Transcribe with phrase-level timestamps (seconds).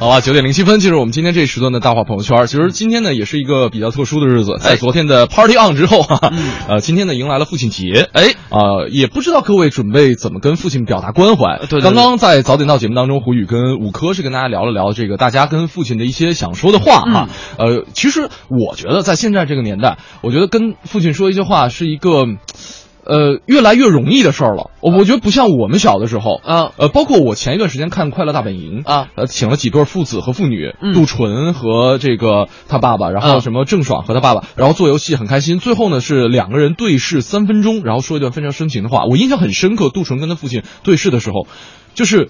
[0.00, 2.46] 好吧，九点零七分进入我们今天这一时段的大话朋友圈。
[2.46, 6.32] 其实今天呢也是一个比较特殊的日子，在昨天的 Party on 之后，哈哈，
[6.68, 8.08] 呃，今天呢迎来了父亲节。
[8.12, 11.58] 哎，啊、也不知道各位准备怎么跟父亲表达关怀。
[11.58, 17.28] 对对对刚刚在早点到节目当中，胡宇跟五科是跟大家聊了聊这个大家跟父亲的一些想说的话哈。
[17.58, 22.24] 呃，其实我觉得在现在这个年代，我觉得跟父亲说一些话是一个。
[23.08, 24.70] 呃，越来越容易的事儿了。
[24.80, 35.58] 我我觉得不像我们小的时候，啊呃，包括我前一段时间看《快乐大本营》啊，呃，请了几对父子和父女，嗯杜淳和这个他爸爸，然后啊什么郑爽和他爸爸，然后做游戏很开心。
[35.58, 39.06] 最后呢是两个人对视三分钟，然后说一段非常深情的话。
[39.06, 41.46] 我印象很深刻，杜淳跟他父亲对视的时候，
[41.94, 42.28] 就是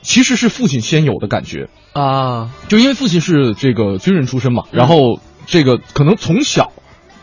[0.00, 6.70] 其实是父亲先有的感觉，啊，就因为父亲是这个军人出身嘛，然后这个可能从小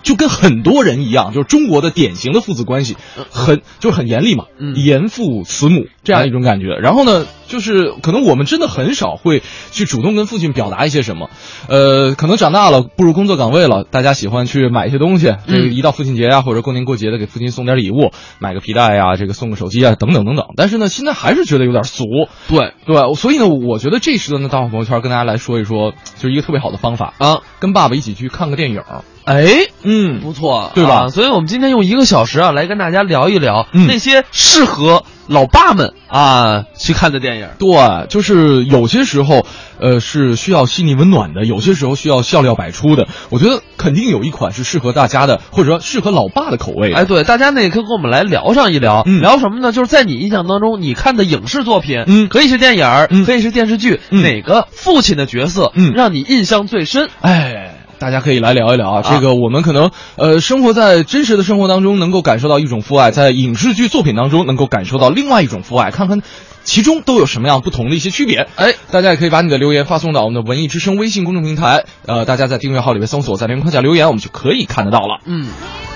[0.03, 2.95] 就跟很多人一样，就是中国的典型的父子关系，
[3.31, 6.67] 很就是很严厉嘛，嗯严父慈母这样一种感觉。
[6.81, 11.29] 然后呢，就是可能我们真的很少会去主动跟父亲表达一些什么，
[11.67, 20.45] 呃，可能长大了步入工作岗位了，大家喜欢去买一些东西，这个一到父亲节啊或者过年过节的给父亲送点礼物，买个皮带呀、这个送个手机啊等等等等。
[20.55, 22.05] 但是呢，现在还是觉得有点俗，
[22.47, 23.13] 对对？
[23.15, 28.81] 所以呢，我觉得这时段的大话朋友圈跟大家来说一说，就是一个特别好的方法，啊，跟爸爸一起去看个电影。
[29.27, 37.49] 哎，嗯，不错，对吧啊所以我们今天用一个小时啊，来跟大家聊一聊、嗯那些适合老爸们啊去看的电影。
[37.59, 39.45] 对，就是有些时候，
[39.81, 43.09] 呃，是需要细腻温暖的，有些时候需要笑料百出的。
[43.29, 46.95] 我觉得肯定有一款是适合大家的，或者说适合老爸的口味的。
[46.95, 49.73] 哎，对，大家呢也可以跟我们来聊上一聊，嗯聊什么呢？
[49.73, 57.09] 就是在你印象当中，你看的影视作品，嗯可以是电影，嗯可以是电视剧，嗯哪个父亲的角色，嗯让你印象最深？
[57.19, 57.56] 哎。
[57.99, 66.21] 大家可以来聊一聊啊，这个我们可能呃生活在真实的生活当中，能够感受到一种父爱，在影视剧作品当中能够感受到另外一种父爱，看看
[66.63, 68.47] 其中都有什么样不同的一些区别。
[68.55, 75.19] 哎，大家也可以把你的留言发送到我们的文艺之声微信公众平台，呃，大家在订阅号里面搜索，在留言框下留言，我们就可以看得到了。
[75.25, 75.47] 嗯，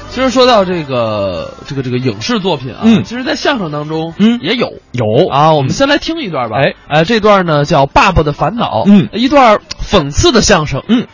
[0.10, 4.74] 其实说到这个这个这个影视作品啊，嗯其实，在相声当中，嗯也有。
[4.92, 6.58] 有啊，我们先来听一段吧。
[6.58, 10.84] 哎，呃，这段呢叫《爸爸的烦恼》，嗯一段讽刺的相声。
[10.88, 11.08] 嗯，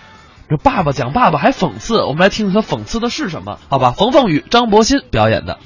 [0.49, 3.59] 这爸爸讲爸爸还讽刺，我们来听听他讽刺的是什么？
[3.69, 5.57] 好吧，冯凤雨、张博鑫表演的。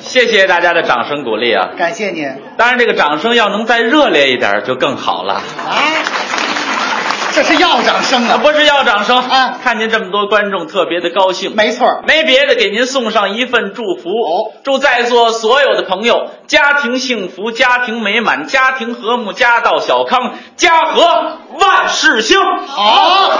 [0.00, 1.68] 谢谢大家的掌声鼓励啊！
[1.76, 2.26] 感谢您。
[2.56, 5.34] 当然，这个掌声要能再热烈一点就更好了。
[5.34, 5.42] 啊，
[7.36, 8.38] 这是要掌声啊，啊！
[8.38, 11.54] 不是要掌声啊看见这么多观众，特别的高兴。
[11.54, 14.08] 没错，没别的，给您送上一份祝福。
[14.08, 21.02] 哦祝在座所有的朋友家庭幸福，家庭美满，家庭和睦，家道小康，家和
[21.60, 22.38] 万事兴。
[22.68, 23.32] 好，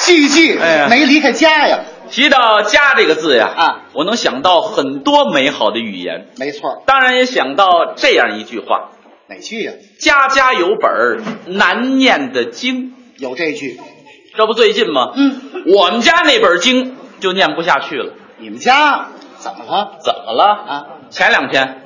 [0.00, 0.58] 句句
[0.88, 1.80] 没离开家呀。
[2.10, 8.90] 提到“家”这个字呀，啊，我能想到很多美好的语言，没错，当然也想到这样一句话：
[9.28, 9.72] 哪句呀？
[9.98, 12.92] 家家有本儿难念的经。
[13.16, 13.80] 有这句。
[14.36, 15.12] 这不最近吗？
[15.14, 18.12] 嗯，我们家那本经就念不下去了。
[18.38, 19.08] 你们家
[19.38, 19.98] 怎么了？
[20.04, 20.44] 怎么了？
[20.44, 21.82] 啊，前两天，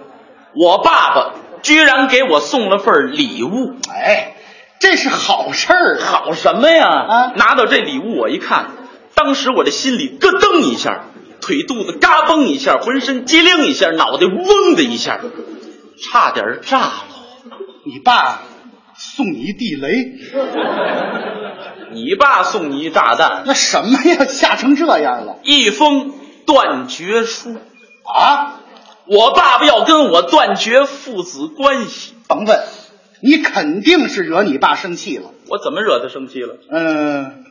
[0.57, 3.77] 我爸爸居然给我送了份礼物。
[3.93, 4.35] 哎，
[4.81, 6.05] 这是好事儿啊。
[6.07, 6.89] 好什么呀？
[6.89, 8.71] 啊拿到这礼物我一看，
[9.15, 11.05] 当时我这心里咯噔一下，
[11.43, 15.21] 腿肚子嘎嘣一下，浑身机灵一下，脑袋嗡的一下，
[16.03, 17.05] 差点炸了。
[17.93, 18.43] 你爸
[18.95, 19.89] 送你一地雷，
[21.93, 24.27] 你爸送你一炸弹，那什么呀？
[24.27, 26.13] 吓成这样了一封
[26.47, 27.57] 断绝书。
[28.05, 28.61] 啊！
[29.07, 32.63] 我爸爸要跟我断绝父子关系，甭问，
[33.23, 35.31] 你肯定是惹你爸生气了。
[35.49, 36.57] 我怎么惹他生气了？
[36.71, 37.45] 嗯，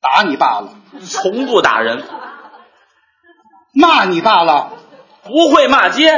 [0.00, 2.02] 打你爸了，从不打人，
[3.74, 4.72] 骂你爸了，
[5.24, 6.12] 不会骂街，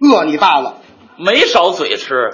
[0.00, 0.75] 饿你爸了，
[1.18, 2.30] 没少嘴吃，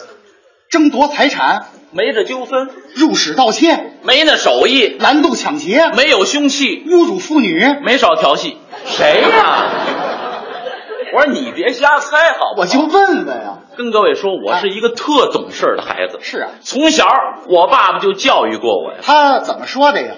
[0.71, 8.59] 争夺财产，没这纠纷，入室盗窃，没那手艺，拦路抢劫，没有凶器，侮辱妇女，没少调戏。
[8.87, 9.71] 谁呀、
[11.15, 12.63] 我说你别瞎猜，好不好？
[12.63, 13.59] 我就问问呀。
[13.77, 16.19] 跟各位说，我是一个特懂事的孩子。
[16.21, 17.07] 是啊，从小
[17.49, 18.99] 我爸爸就教育过我呀。
[19.03, 20.15] 他怎么说的呀？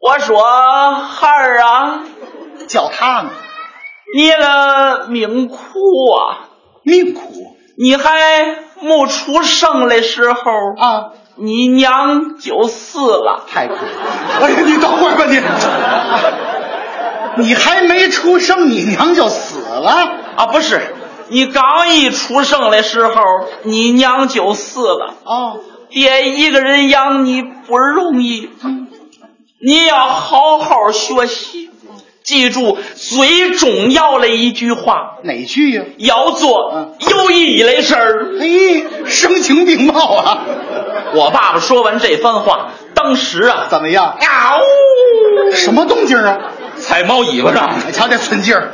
[0.00, 0.42] 我说
[0.94, 2.04] 孩儿啊，
[2.68, 3.30] 叫他呢，
[4.14, 6.50] 你的命苦啊，
[6.84, 10.40] 命苦你还没出生的时候，
[10.78, 13.44] 啊，你娘就死了。
[13.48, 13.80] 太苦了。
[14.40, 15.24] 哎呀，你等会儿吧
[17.36, 19.90] 你，你还没出生，你娘就死了？
[20.36, 20.94] 啊，不是，
[21.28, 23.22] 你刚一出生的时候，
[23.64, 25.14] 你娘就死了。
[25.24, 25.58] 哦，
[25.90, 28.50] 爹一个人养你不容易，
[29.60, 31.70] 你要好好学习，
[32.24, 38.28] 记住最重要的一句话，哪句呀、要做嗯有意义的事儿。
[38.40, 40.40] 哎，声情并茂啊！
[41.14, 44.16] 我爸爸说完这番话，当时啊，怎么样？
[44.18, 46.38] 啊呜，什么动静啊？
[46.78, 47.68] 踩猫尾巴上。
[47.86, 48.72] 哎瞧这寸劲儿！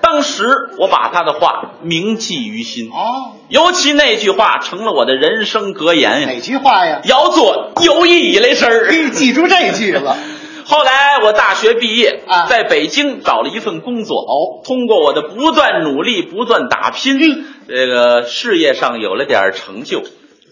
[0.00, 0.44] 当时
[0.78, 6.26] 我把他的话铭记于心，哦，尤其那句话成了我的人生格言呀。
[6.28, 7.00] 哪句话呀？
[7.06, 9.10] 要做有意义的事儿。
[9.10, 10.16] 记住这句了。
[10.64, 14.16] 后来我大学毕业，啊在北京找了一份工作。
[14.20, 20.02] 哦通过我的不断努力、不断打拼，嗯这个事业上有了点成就，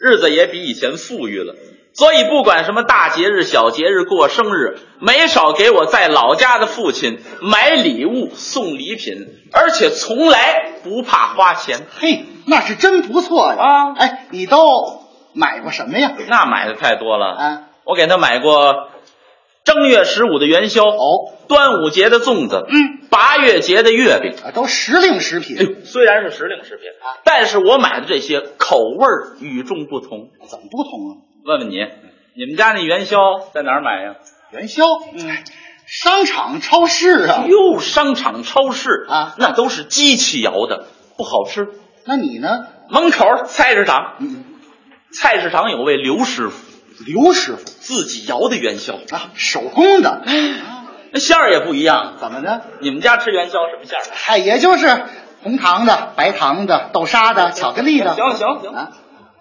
[0.00, 1.54] 日子也比以前富裕了。
[1.94, 11.80] 所以不管什么大节日、小节日、过生日，没少给我在老家的父亲买礼物、送礼品，而且从来不怕花钱。
[11.98, 13.56] 嘿，那是真不错呀！
[13.58, 14.58] 啊哎，你都
[15.34, 16.12] 买过什么呀？
[16.28, 17.26] 那买的太多了。
[17.26, 18.88] 啊，我给他买过
[19.64, 24.34] 正月十五的元宵，哦，端午节的粽子，嗯，八月节的月饼。
[24.44, 25.56] 啊，都时令食品。
[25.58, 30.30] 哎呦，虽然是时令食品啊，但是我买的这些口味儿与众不同。
[30.48, 31.12] 怎么不同啊？
[31.44, 31.76] 问问你，
[32.34, 33.18] 你们家那元宵
[33.54, 34.16] 在哪儿买呀？
[34.50, 35.38] 元宵，嗯，
[35.86, 37.44] 商场、超市啊。
[37.46, 40.86] 哟，商场、超市啊那都是机器摇的，
[41.16, 41.68] 不好吃。
[42.04, 42.66] 那你呢？
[42.90, 44.44] 门口菜市场，嗯，
[45.12, 46.71] 菜市场有位刘师傅，
[47.06, 50.22] 刘师傅自己摇的元宵，啊，手工的。
[51.14, 52.14] 那馅儿也不一样。
[52.20, 52.62] 怎么的？
[52.80, 54.02] 你们家吃元宵什么馅儿？
[54.12, 55.02] 嗨，也就是
[55.42, 58.14] 红糖的、白糖的、豆沙的、巧克力的。
[58.14, 58.88] 行了行了行了啊，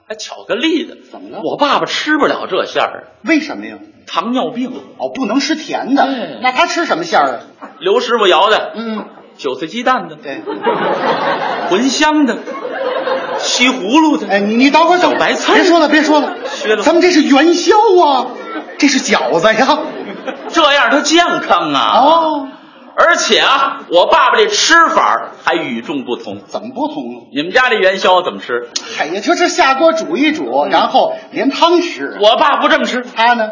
[0.07, 0.97] 还巧克力的？
[1.11, 3.77] 怎么了我爸爸吃不了这馅儿，为什么呀？
[4.05, 4.73] 糖尿病。
[4.97, 6.03] 哦，不能吃甜的。
[6.03, 7.69] 哎那他吃什么馅儿啊？
[7.79, 9.05] 刘师傅摇的，嗯，
[9.37, 10.41] 韭菜鸡蛋的，对。
[11.71, 12.37] 茴香的，
[13.43, 14.27] 西葫芦的。
[14.27, 16.35] 哎，你你等会儿，等白菜别说了，别说了
[16.83, 18.27] 咱们这是元宵啊，
[18.77, 19.79] 这是饺子呀。
[20.49, 21.99] 这样它健康啊。
[21.99, 22.47] 哦，
[22.95, 26.41] 而且啊，我爸爸这吃法还与众不同。
[26.47, 27.17] 怎么不同啊？
[27.33, 28.69] 你们家这元宵怎么吃？
[28.99, 32.17] 哎呀，就是下锅煮一煮，然后连汤吃。
[32.21, 33.49] 我爸不这么吃，他呢，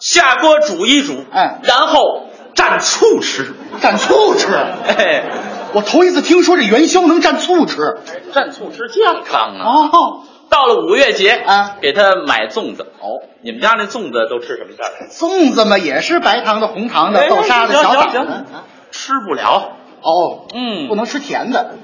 [0.00, 3.54] 下锅煮一煮，嗯然后蘸醋吃。
[3.80, 4.48] 蘸醋吃。
[4.54, 5.22] 哎，
[5.72, 7.98] 我头一次听说这元宵能蘸醋吃。
[8.32, 9.90] 蘸醋吃健康啊。
[9.92, 12.82] 哦，到了五月节啊给他买粽子。
[13.00, 15.08] 哦，你们家那粽子都吃什么馅儿？
[15.10, 18.44] 粽子嘛也是白糖的、红糖的、豆沙的、行小枣的。
[18.90, 19.76] 吃不了。
[20.02, 21.74] 哦，嗯不能吃甜的。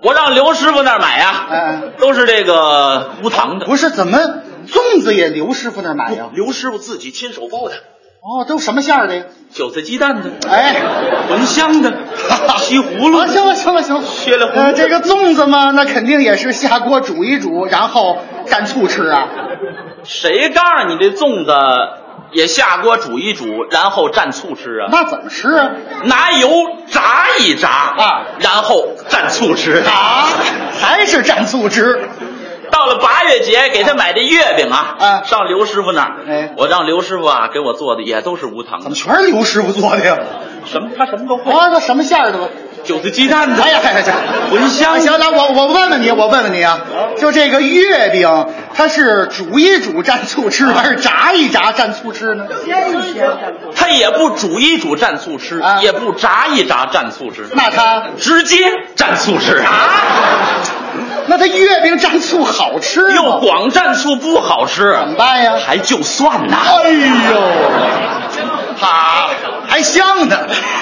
[0.00, 3.66] 我让刘师傅那儿买呀，嗯都是这个无糖的。
[3.66, 4.18] 不是，怎么
[4.68, 6.30] 粽子也刘师傅那儿买呀？
[6.34, 7.74] 刘师傅自己亲手包的，
[8.20, 9.24] 哦，都什么馅儿的呀？
[9.54, 10.76] 韭菜鸡蛋的，哎，
[11.30, 11.92] 茴香的，
[12.58, 19.28] 西葫芦啊，行了行了行了，削了呃，这个粽子嘛，那肯定也是下锅煮一煮，然后蘸醋吃啊。
[20.04, 21.52] 谁告诉你这粽子
[22.32, 24.88] 也下锅煮一煮，然后蘸醋吃啊？
[24.90, 25.70] 那怎么吃啊？
[26.04, 26.50] 拿油
[26.90, 30.26] 炸一炸啊然后蘸醋吃啊，
[30.80, 32.08] 还是蘸醋吃？
[32.70, 40.18] 到了八月节，给他买的月饼啊，啊上刘师傅那儿，哎我让刘师傅啊给我做的也都是无糖的怎么，全是刘师傅做的呀？
[40.66, 42.48] 什么他什么都会，啊，那什么馅儿的吧？
[42.84, 44.04] 韭菜鸡蛋的，哎呀，哎呀，
[44.50, 46.80] 茴香行，那我我问问你，我问问你啊，
[47.16, 48.46] 就这个月饼，
[48.78, 52.44] 它是煮一煮蘸醋吃，还是炸一炸蘸醋吃呢？
[52.64, 53.72] 煎一煎蘸醋。
[53.74, 58.56] 他也不煮一煮蘸醋吃，啊也不炸一炸蘸醋吃，那它直接
[58.96, 59.74] 蘸醋吃啊，
[61.26, 63.14] 那它月饼蘸醋好吃吗？
[63.16, 65.54] 又光蘸醋不好吃，怎么办呀？
[65.66, 66.58] 还就蒜呐。
[66.64, 66.90] 哎
[67.32, 67.40] 呦，
[68.78, 69.28] 哈，
[69.66, 70.36] 还香呢，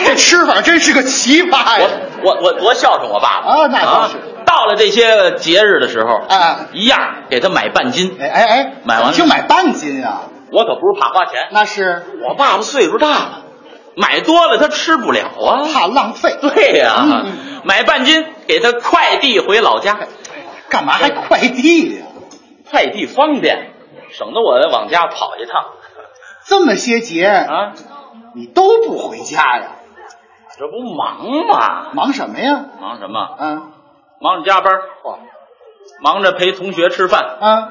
[0.04, 1.86] 这吃法真是个奇葩呀！
[2.22, 8.16] 我我我多孝顺我爸爸啊那倒是到了这些节日的时候啊一样给他买半斤。
[8.18, 10.22] 哎哎哎，买完了就买半斤啊？
[10.52, 13.42] 我可不是怕花钱，那是我爸爸岁数大了，
[13.96, 15.66] 买多了他吃不了啊。
[15.74, 16.36] 怕浪费。
[16.40, 17.32] 对呀、嗯嗯
[17.64, 19.98] 买半斤给他快递回老家，
[20.68, 22.06] 干嘛还快递呀、
[22.70, 23.72] 快递方便，
[24.10, 25.64] 省得我往家跑一趟
[26.46, 27.72] 这么些节啊。
[28.36, 29.64] 你都不回家呀？
[30.58, 31.90] 这不忙吗？
[31.92, 32.66] 忙什么呀？
[32.80, 33.28] 忙什么？
[33.40, 33.72] 嗯
[34.20, 34.72] 忙着加班，
[36.02, 37.68] 忙着陪同学吃饭，啊，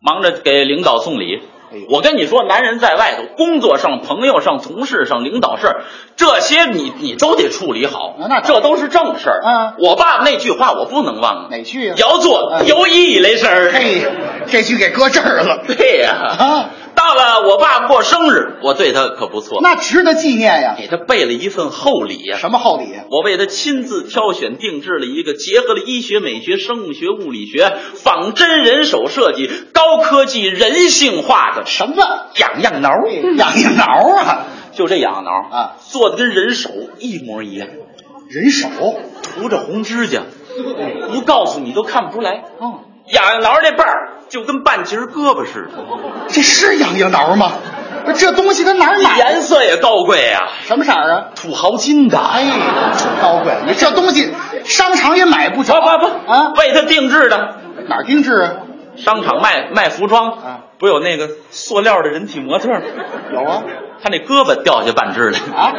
[0.00, 1.42] 忙着给领导送礼。
[1.72, 1.78] 哎。
[1.90, 5.82] 我跟你说，男人在外头，工作上、朋友上、同事上、领导事儿，
[6.16, 9.42] 这些你你都得处理好啊那这都是正事儿。
[9.44, 13.70] 嗯我爸爸那句话我不能忘啊，哪句啊、要做哎有意义的事儿。
[13.72, 14.02] 嘿，
[14.46, 15.64] 这句给搁这儿了。
[15.66, 20.74] 对呀、啊，到了我爸爸过生日，我对他可不错，那值得纪念呀。
[20.76, 23.04] 给他备了一份厚礼呀、什么厚礼呀？
[23.08, 31.94] 我为他亲自挑选定制了一个结合了医学、美学、生物学、物理学、仿真人手设计、高科技人性化的什么？
[32.40, 32.90] 痒痒挠。
[33.36, 33.84] 痒痒挠
[34.16, 34.46] 啊！
[34.72, 37.68] 就这痒痒挠啊做的跟人手一模一样，
[38.28, 38.68] 人手，
[39.22, 40.22] 涂着红指甲，
[41.12, 42.42] 不告诉你都看不出来。
[42.58, 45.84] 哦，痒痒挠这瓣儿就跟半截胳膊似的，
[46.28, 47.52] 这是痒痒挠吗？
[48.16, 49.16] 这东西它哪儿买？
[49.18, 51.24] 颜色也高贵啊，什么色儿啊？
[51.34, 52.18] 土豪金的。
[52.18, 52.46] 哎，
[53.20, 53.52] 高贵！
[53.66, 54.32] 你这东西
[54.64, 56.52] 商场也买不不着不不啊！
[56.56, 57.56] 为他定制的。
[57.88, 58.52] 哪儿定制啊？
[58.96, 62.80] 商场卖卖服装啊，不有那个塑料的人体模特吗？
[63.32, 63.62] 有啊
[64.00, 65.72] 他那胳膊掉下半只来啊！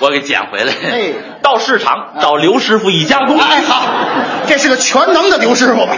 [0.00, 0.72] 我给捡回来。
[0.90, 1.12] 哎
[1.42, 3.38] 到市场找刘师傅一加工。
[3.38, 3.82] 哎好，
[4.46, 5.96] 这是个全能的刘师傅吧？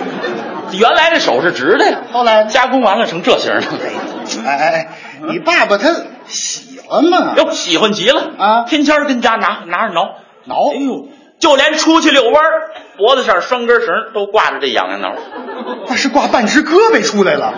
[0.73, 3.63] 原来这手是直的呀，后来加工完了成这形了。
[4.45, 4.89] 哎哎哎，
[5.29, 5.95] 你爸爸他
[6.27, 7.35] 喜欢吗？
[7.37, 11.09] 哟，喜欢极了啊天天跟家拿拿着挠挠哎呦，
[11.39, 15.15] 就连出去遛弯儿，脖子上拴根绳都挂着这痒痒挠。
[15.89, 17.55] 那是挂半只胳膊出来了，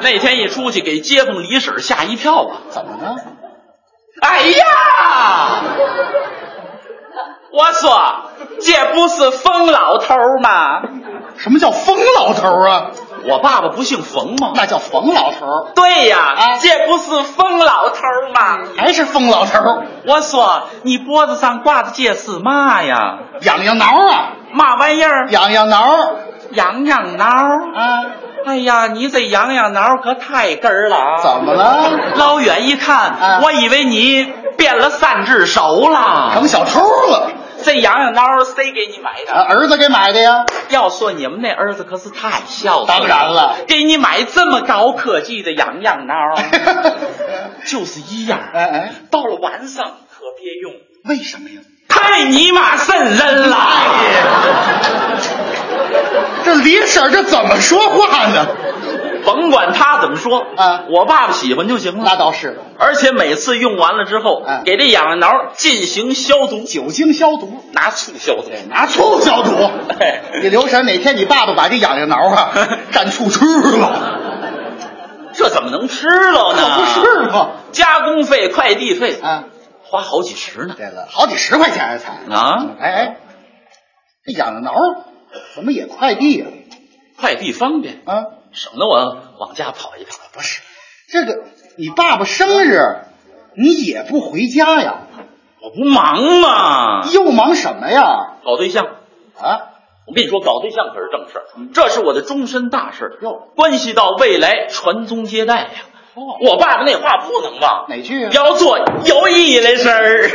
[0.00, 2.56] 那天一出去，给街坊李婶吓一跳啊！
[2.70, 3.16] 怎么了？
[4.20, 5.62] 哎呀！
[7.50, 10.82] 我说，这不是疯老头吗？
[11.38, 12.90] 什么叫疯老头啊？
[13.28, 14.52] 我爸爸不姓冯吗？
[14.54, 18.02] 那叫冯老头，对呀，啊这不是冯老头
[18.34, 18.58] 吗？
[18.76, 19.82] 还是疯老头？
[20.06, 23.18] 我说，你脖子上挂的这是嘛呀？
[23.42, 25.28] 痒痒挠啊，嘛玩意儿？
[25.30, 25.86] 痒痒挠
[26.52, 27.24] 痒痒挠。
[27.26, 28.04] 啊？
[28.46, 31.22] 哎呀，你这痒痒挠可太根儿了啊！
[31.22, 31.90] 怎么了？
[32.14, 36.30] 老远一看，啊我以为你变了三只手了。
[36.34, 37.30] 成小偷了？
[37.68, 39.32] 这痒痒挠谁给你买的？
[39.32, 40.46] 啊，儿子给买的呀？
[40.70, 46.14] 要说你们那儿子可是太孝顺当然了给你买这么高科技的痒痒挠，
[47.66, 48.40] 就是一样。
[48.54, 50.72] 哎哎，到了晚上可别用，
[51.04, 51.60] 为什么呀？
[51.88, 53.58] 太尼玛瘆人了！
[56.46, 58.46] 这李婶这怎么说话呢？
[59.24, 62.04] 甭管他怎么说啊我爸爸喜欢就行了。
[62.04, 68.50] 那倒是，而且每次用完了之后，啊给这痒痒挠进行消毒，酒精消毒，拿醋消毒。
[68.68, 69.50] 拿醋消毒
[70.00, 70.22] 哎。
[70.42, 72.52] 你留神，哪天你爸爸把这痒痒挠啊
[72.92, 73.44] 蘸醋吃
[73.78, 74.20] 了，
[75.34, 76.76] 这怎么能吃了呢？
[76.76, 77.50] 可不是吗？
[77.72, 79.44] 加工费、快递费，啊，
[79.82, 80.74] 花好几十呢。
[80.76, 82.34] 对了，好几十块钱才。
[82.34, 83.16] 啊，哎哎，
[84.24, 84.72] 这痒痒挠
[85.54, 86.46] 怎么也快递呀、
[87.20, 88.24] 快递方便，啊？
[88.52, 90.18] 省得我往家跑一趟。
[90.32, 90.62] 不是，
[91.08, 91.44] 这个
[91.76, 92.78] 你爸爸生日，
[93.54, 95.02] 你也不回家呀？
[95.60, 97.08] 我不忙吗？
[97.12, 98.36] 又忙什么呀？
[98.44, 98.86] 搞对象，
[99.40, 99.74] 啊，
[100.06, 105.68] 我跟你说，搞对象可是正事儿，这是我的终身大事，哟关系到未来传宗接代呀。
[106.14, 108.30] 哦我爸爸那话不能忘，哪句啊？
[108.32, 110.30] 要做有意义的事儿。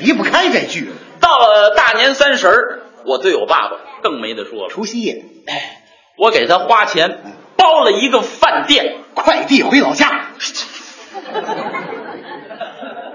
[0.00, 0.90] 离不开这句。
[1.20, 4.68] 到了大年三十儿，我对我爸爸更没得说了。
[4.68, 5.82] 除夕夜，哎，
[6.16, 7.18] 我给他花钱
[7.56, 10.30] 包了一个饭店，快递回老家，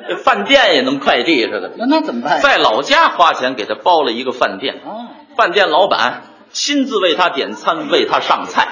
[0.07, 1.71] 这 饭店也能快递似的。
[1.77, 2.41] 那那怎么办？
[2.41, 8.67] 在老家花钱给他包了一个饭店，啊，饭店老板亲自为他点餐，为他上菜，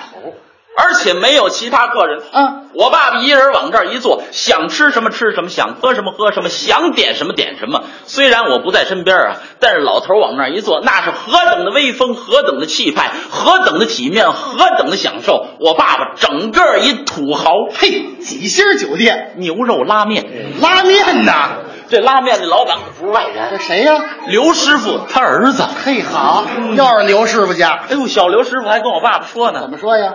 [0.81, 2.21] 而且没有其他客人。
[2.31, 7.83] 嗯，我爸爸一人往这儿一坐，想吃什么吃什么，想喝什么喝什么，想点什么点什么。
[8.05, 15.47] 虽然我不在身边啊，但是老头儿往那儿一坐，那是何等的威风，何等的气派，何等的体面，何等的享受。
[15.59, 20.25] 我爸爸整个一土豪，嘿，几星酒店牛肉拉面，
[20.61, 21.49] 拉面呐，
[21.89, 23.93] 这拉面的老板可不是外人这，谁呀、
[24.27, 25.63] 刘师傅他儿子。
[25.83, 26.45] 嘿，好，
[26.75, 30.13] 又是刘师傅家，哎呦，小刘师傅还跟我爸爸说呢怎，么说呀？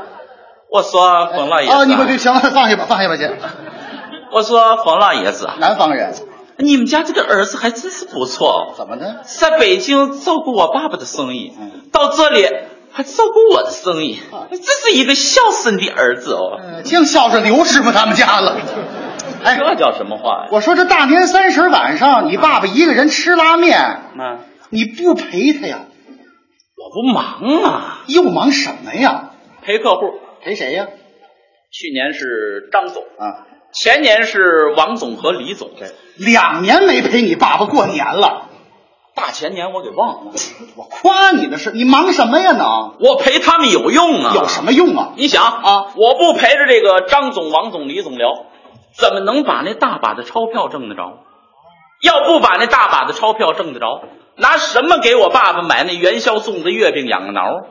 [0.75, 3.31] 我说冯老爷子，啊，你不对，行了，放下吧，放下吧，姐。
[4.33, 6.13] 我说冯老爷子，南方人
[6.59, 8.75] 你们家这个儿子还真是不错哦。
[8.77, 9.19] 怎么呢？
[9.23, 12.45] 在北京照顾我爸爸的生意，嗯到这里
[12.91, 16.59] 还照顾我的生意啊，这是一个孝顺的儿子哦。
[16.61, 18.57] 呃，净孝顺刘师傅他们家了。
[19.45, 20.49] 哎，这叫什么话呀？
[20.51, 24.39] 我说这大年三十晚上，你爸爸一个人吃拉面，那
[24.71, 25.83] 你不陪他呀？
[26.77, 29.31] 我不忙啊，又忙什么呀？
[29.63, 30.24] 陪客户。
[30.45, 30.89] 陪谁呀？
[31.73, 35.71] 去年是张总，啊，前年是王总和李总，
[36.17, 38.51] 两年没陪你爸爸过年了。
[39.17, 40.33] 大前年我给忘了。
[40.77, 42.53] 我夸你的是，你忙什么呀？
[42.53, 44.33] 能我陪他们有用啊？
[44.35, 45.13] 有什么用啊？
[45.17, 48.29] 你想啊我不陪着这个张总、王总、李总聊，
[48.99, 51.21] 怎么能把那大把的钞票挣得着？
[52.03, 54.03] 要不把那大把的钞票挣得着，
[54.37, 57.67] 拿什么给我爸爸买那元宵粽子、月饼、痒个挠？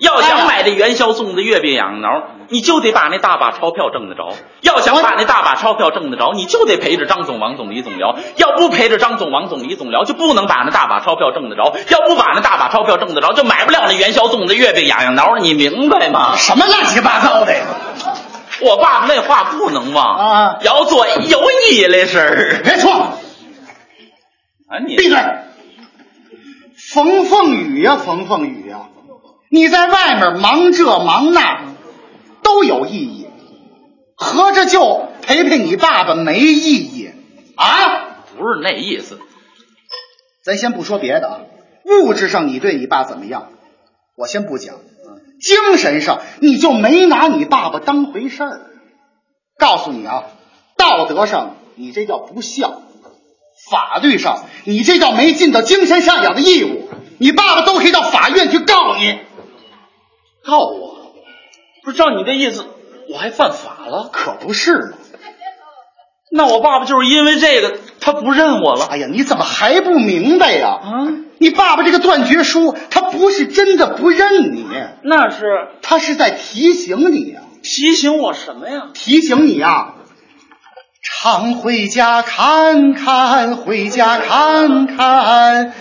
[0.00, 2.08] 要想买这元宵粽子、月饼、痒痒挠，
[2.48, 4.32] 你就得把那大把钞票挣得着。
[4.62, 8.16] 要想把那大把钞票挣得着，你就得陪着张总、王总、李总聊。
[8.36, 11.76] 要不陪着张总、王总、李总聊，就不能把那大把钞票挣得着。
[11.90, 15.36] 要不把那大把钞票挣得着，就买不了那元宵粽子、月饼、痒痒挠。
[15.36, 16.34] 你明白吗？
[16.36, 17.66] 什么乱七八糟的呀？
[18.62, 22.60] 我爸爸那话不能忘啊要做有意义的事儿。
[22.62, 25.18] 别说，啊，你闭嘴！
[26.92, 28.88] 冯凤雨呀，冯凤雨呀，
[29.50, 31.64] 你在外面忙这忙那，
[32.42, 33.26] 都有意义，
[34.16, 37.10] 合着就陪陪你爸爸没意义
[37.56, 38.14] 啊？
[38.38, 39.18] 不是那意思，
[40.44, 41.40] 咱先不说别的啊，
[41.84, 43.48] 物质上你对你爸怎么样，
[44.16, 44.76] 我先不讲，
[45.42, 48.60] 精神上你就没拿你爸爸当回事儿。
[49.58, 50.24] 告诉你啊，
[50.76, 52.82] 道德上你这叫不孝，
[53.68, 56.88] 法律上你这叫没尽到精神赡养的义务，
[57.18, 59.18] 你爸爸都可以到法院去告你。
[60.50, 61.14] 告我？
[61.82, 62.66] 不是照你这意思，
[63.08, 64.10] 我还犯法了？
[64.12, 64.98] 可不是嘛！
[66.32, 68.86] 那我爸爸就是因为这个，他不认我了。
[68.86, 70.68] 哎呀，你怎么还不明白呀？
[70.68, 74.66] 啊，你爸爸这个断绝书，他不是真的不认你，
[75.02, 75.44] 那是
[75.82, 78.88] 他是在提醒你呀、提醒我什么呀？
[78.92, 79.94] 提醒你呀、
[81.02, 85.72] 常回家看看，回家看看，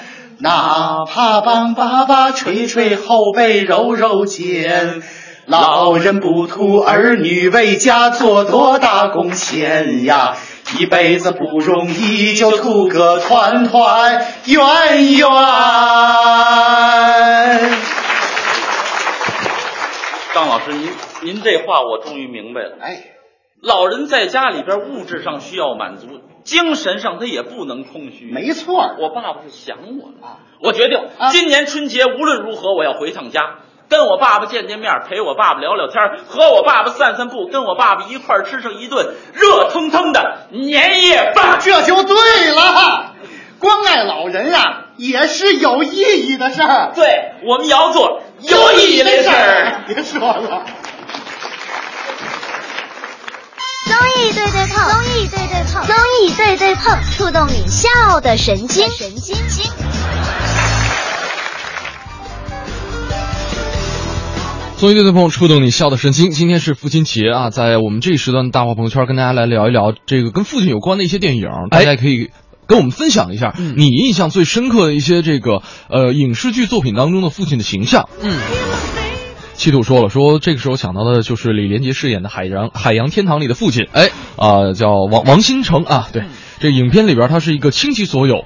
[0.42, 5.02] 哪怕帮爸爸捶捶后背，揉揉肩。
[5.46, 10.38] 老人不图儿女为家做多大贡献呀，
[10.78, 15.28] 一辈子不容易，就图个团团圆圆。
[20.34, 20.90] 张老师，您
[21.24, 22.78] 您这话我终于明白了。
[22.80, 23.04] 哎，
[23.62, 26.08] 老人在家里边，物质上需要满足，
[26.50, 28.32] 精神上他也不能空虚。
[28.32, 41.60] 没错，我爸爸是想我了啊我决定啊今年春节无论如何我要回趟家，跟我爸爸见见面，陪我爸爸聊聊天，和我爸爸散散步，跟我爸爸一块儿吃上一顿热腾腾的年夜饭。
[41.62, 42.16] 这就对
[42.50, 43.14] 了。
[43.60, 46.94] 关爱老人啊，也是有意义的事儿。
[46.96, 49.84] 对，我们也要做有意义的事儿。
[49.88, 50.66] 别说了。
[53.86, 59.72] 综艺对对碰，综艺对对碰，综艺对对碰，触动你笑的神经，神经经。
[64.78, 66.32] 综艺对对碰，触动你笑的神经。
[66.32, 72.30] 今天是父亲节啊，在我们这一时段的大话朋友圈，跟大家来聊一聊这个跟父亲有关的一些电影，大家可以。
[72.68, 78.08] 跟我们分享一下嗯你印象最深刻的一些这个呃影视剧作品当中的父亲的形象。
[78.22, 78.32] 嗯，
[79.60, 86.24] 七度说了，说这个时候想到的就是李连杰饰演的海洋海洋天堂里的父亲，哎啊、叫王王新成啊，对，
[86.60, 88.46] 这影片里边他是一个倾其所有，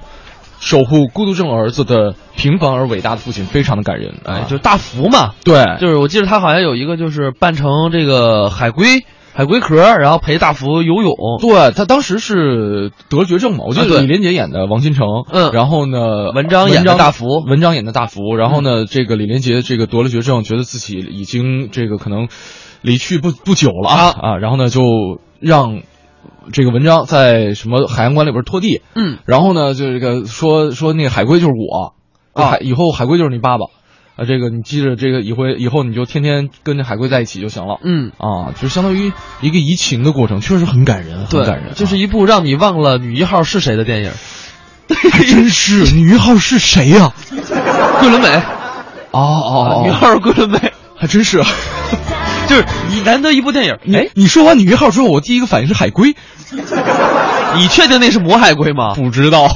[0.58, 4.16] 守护孤独症儿子的平凡而伟大的父亲，非常的感人。
[4.24, 11.12] 哎，就是大福嘛，对，就是我记得他好像有一个就是扮成这个海龟，海龟壳，然后陪大福游泳。
[11.40, 22.28] 对他当时是得了绝症嘛，我记得李连杰演的王新成，嗯然后呢，文章演的大福嗯文章演的大福，然后呢，这个李连杰这个得了绝症，觉得自己已经这个可能
[22.80, 24.82] 离去不不久了啊啊，然后呢就
[25.40, 25.82] 让
[26.52, 31.94] 这个文章在什么海洋馆里边拖地，嗯，然后呢就这个说说那个海龟就是我，
[32.32, 33.64] 啊海以后海龟就是你爸爸。
[34.16, 37.78] 啊，这个你记着，这个以后以后你就天天跟着海龟在一起就行了。
[37.82, 41.74] 嗯，啊，就相当于一个移情的过程，确实很感人，很，感人。
[41.74, 44.12] 就是一部让你忘了女一号是谁的电影，
[45.12, 47.12] 还真是女一号是谁呀、
[48.00, 48.42] 桂纶镁。
[49.10, 51.42] 哦哦女一号是桂纶镁，还真是。
[52.46, 56.14] 就是你难得一部电影，哎，你说完女一号之后，我第一个反应是海龟，
[57.56, 58.94] 你确定那是魔海龟吗？
[58.94, 59.48] 不知道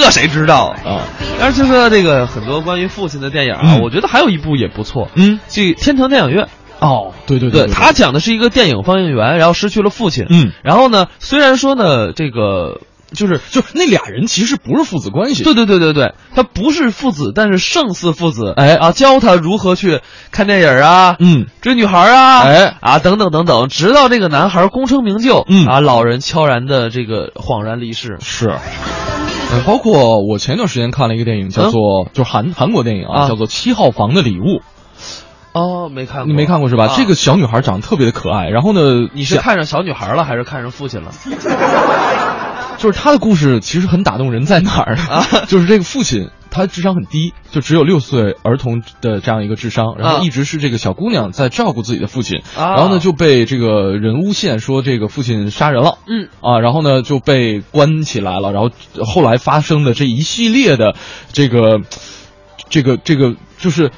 [0.00, 0.74] 这谁知道？
[0.84, 1.02] 啊。
[1.38, 6.44] 但是就说这个很多关于父亲的电影啊，嗯我觉得还有一部也不错，嗯，这《天堂电影院》。
[6.80, 10.26] 哦，对对对他讲的是一个电影放映员，然后失去了父亲。
[10.28, 12.80] 嗯，然后呢，虽然说呢，这个
[13.12, 15.44] 就是就是那俩人其实不是父子关系。
[15.44, 18.52] 对对对对对，他不是父子，但是胜似父子。
[18.56, 28.18] 哎啊，教他如何去看电影啊，嗯，追女孩啊，哎啊等等等等，直到这个男孩功成名就，嗯啊，老人悄然的这个恍然离世。
[28.20, 28.52] 是。
[29.54, 34.44] 呃，包括我前段时间看了一个电影，叫做、就是韩韩国电影啊，啊叫做《七号房的礼物》，
[35.52, 36.86] 哦，没看过，你没看过是吧？
[36.86, 38.80] 啊这个小女孩长得特别的可爱，然后呢，
[39.12, 41.12] 你是看上小女孩了，还是看上父亲了？
[42.76, 45.02] 就是他的故事其实很打动人，在哪儿呢？
[45.08, 55.98] 啊就是这个父亲他智商很低，就只有六岁儿童的这样一个智商，然啊后一直是这个小姑娘在照顾自己的父亲，啊然后呢就被这个人诬陷说这个父亲杀人了。
[56.06, 58.70] 嗯啊，然后呢就被关起来了，然后
[59.04, 60.94] 后来发生的这一系列的
[61.32, 61.80] 这个
[62.70, 63.90] 这个这个就是。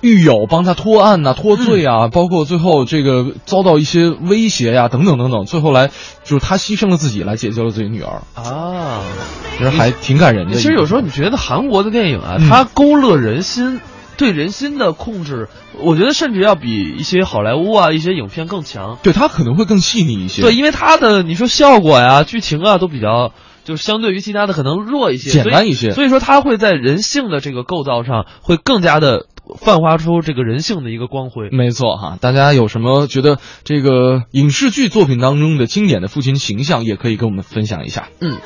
[0.00, 5.88] 狱友帮他脱案呐、脱罪啊，包括最后这个遭到一些威胁呀、等等等等，最后来
[6.24, 9.00] 就是他牺牲了自己来解救了自己女儿，啊，
[9.56, 10.54] 其实还挺感人的。
[10.54, 13.80] 其实有时候你觉得韩国的电影啊，嗯它勾勒人心，
[14.16, 18.98] 对人心的控制，我觉得甚至要比一些好莱坞啊、一些影片更强。
[19.02, 20.42] 对它可能会更细腻一些。
[20.42, 23.32] 对，因为它的你说效果呀、剧情啊都比较
[23.64, 29.26] 就是相对于其他的可能弱一些，简单一些所以说它会在人性的这个构造上会更加的
[29.58, 32.18] 泛化出这个人性的一个光辉，没错哈。
[32.20, 38.08] 大家有什么觉得这个影视剧作品当中的经典的父亲形象，也可以跟我们分享一下。
[38.20, 38.38] 嗯。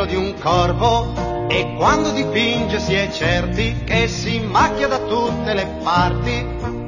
[0.00, 1.12] Nero di un corvo
[1.48, 6.79] e quando dipinge si è certi che si macchia da tutte le parti.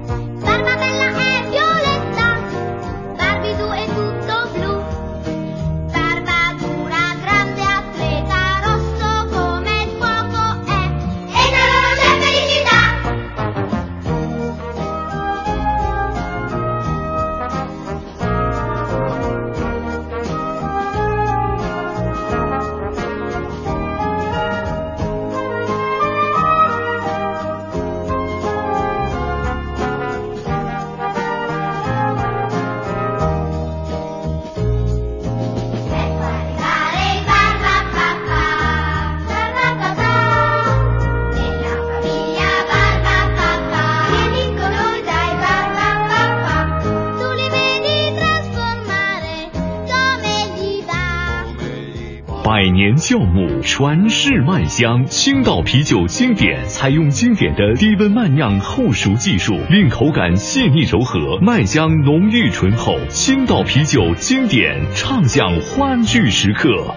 [53.02, 55.04] 酵母，传世麦香。
[55.06, 62.94] 青岛啤酒经典采用经典的低温慢酿后熟技术，令口感细腻柔和，麦香浓郁醇厚。
[63.08, 66.94] 青岛啤酒经典，畅享欢聚时刻。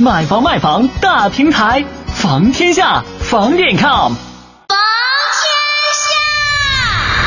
[0.00, 4.14] 买房卖房大平台，房天下房点 com。
[4.14, 4.78] 房
[5.36, 5.52] 天
[6.00, 6.08] 下，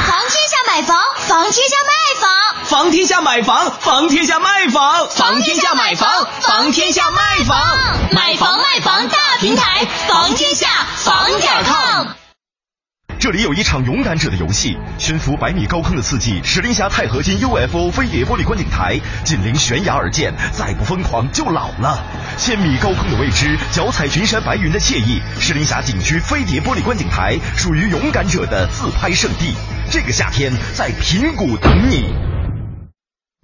[0.08, 0.98] 房天下买房，
[1.28, 2.01] 房天下卖
[2.72, 2.90] 房。
[2.90, 6.10] 天下买房，房天下卖房，房天下买房，
[6.42, 7.60] 房天下卖房，
[8.14, 12.08] 买房卖房大平台，房天下房点 com。
[13.20, 22.02] 这里有一场勇敢者的游戏，悬浮百米高空的刺激，石林峡钛合金 UFO 飞碟玻璃观景台，紧邻悬崖而建，再不疯狂就老了。
[22.38, 29.54] 千米高空的未知，脚踩群山白云的惬意，石林峡景区飞碟玻璃观景台属于勇敢者的自拍圣地。
[29.92, 32.31] 这个夏天在平谷等你。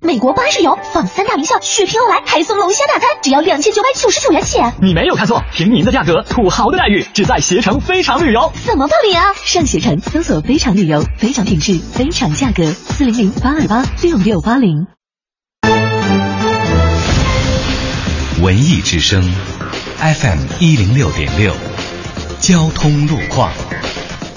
[0.06, 4.60] 美国巴士游放三大名校，血拼欧莱还送龙虾大餐，只要两千九百九十九元起。
[4.80, 8.54] 你没有看错，平民的价格，土豪的待遇，只在携程非常旅游。
[8.64, 9.34] 怎么报名啊？
[9.44, 14.86] 上携程搜索“非常旅游”，非常品质，非常价格，四零零八二八六六八零。
[18.44, 19.24] 文艺之声
[19.98, 21.52] ，FM 一零六点六，
[22.40, 23.52] 交通路况。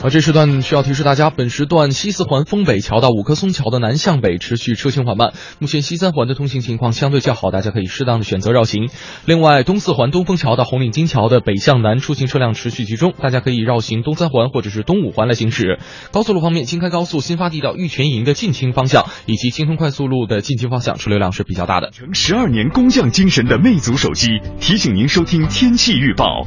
[0.02, 8.88] 啊，这时段需要提示大家，本时段西四环丰北桥到五棵松桥的南向北持续车行缓慢，目前西三环的通行情况相对较好，大家可以适当的选择绕行。
[9.26, 15.78] 另外，东四环东风桥到红领巾桥的北向南出行车辆持续集中，大家可以绕行东三环或者是东五环来行驶。
[16.12, 21.90] 高速路方面，京开高速新发地到玉泉营的进京方向以及京通快速路的进京方向车流量是比较大的。
[21.90, 26.46] 承十二年工匠精神的魅族手机提醒您收听天气预报。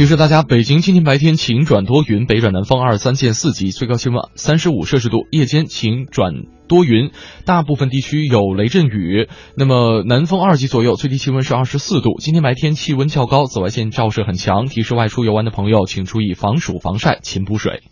[0.00, 5.26] 提示大家，北京今天白天晴转多云，北转南风二三见四级，最高气温三十五摄氏度。
[5.30, 6.32] 夜间晴转
[6.68, 7.10] 多云，
[7.44, 9.28] 大部分地区有雷阵雨。
[9.58, 12.16] 那么南风二级左右，最低气温是二十四度。
[12.18, 17.82] 今天白天气温较高，紫外线照射很强，提示外出游玩的朋友请注意防暑防晒，勤补水。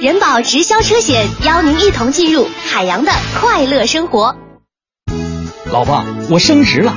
[0.00, 4.36] 人保直销车险邀您一同进入海洋的快乐生活。
[5.70, 6.96] 老婆，我升职了，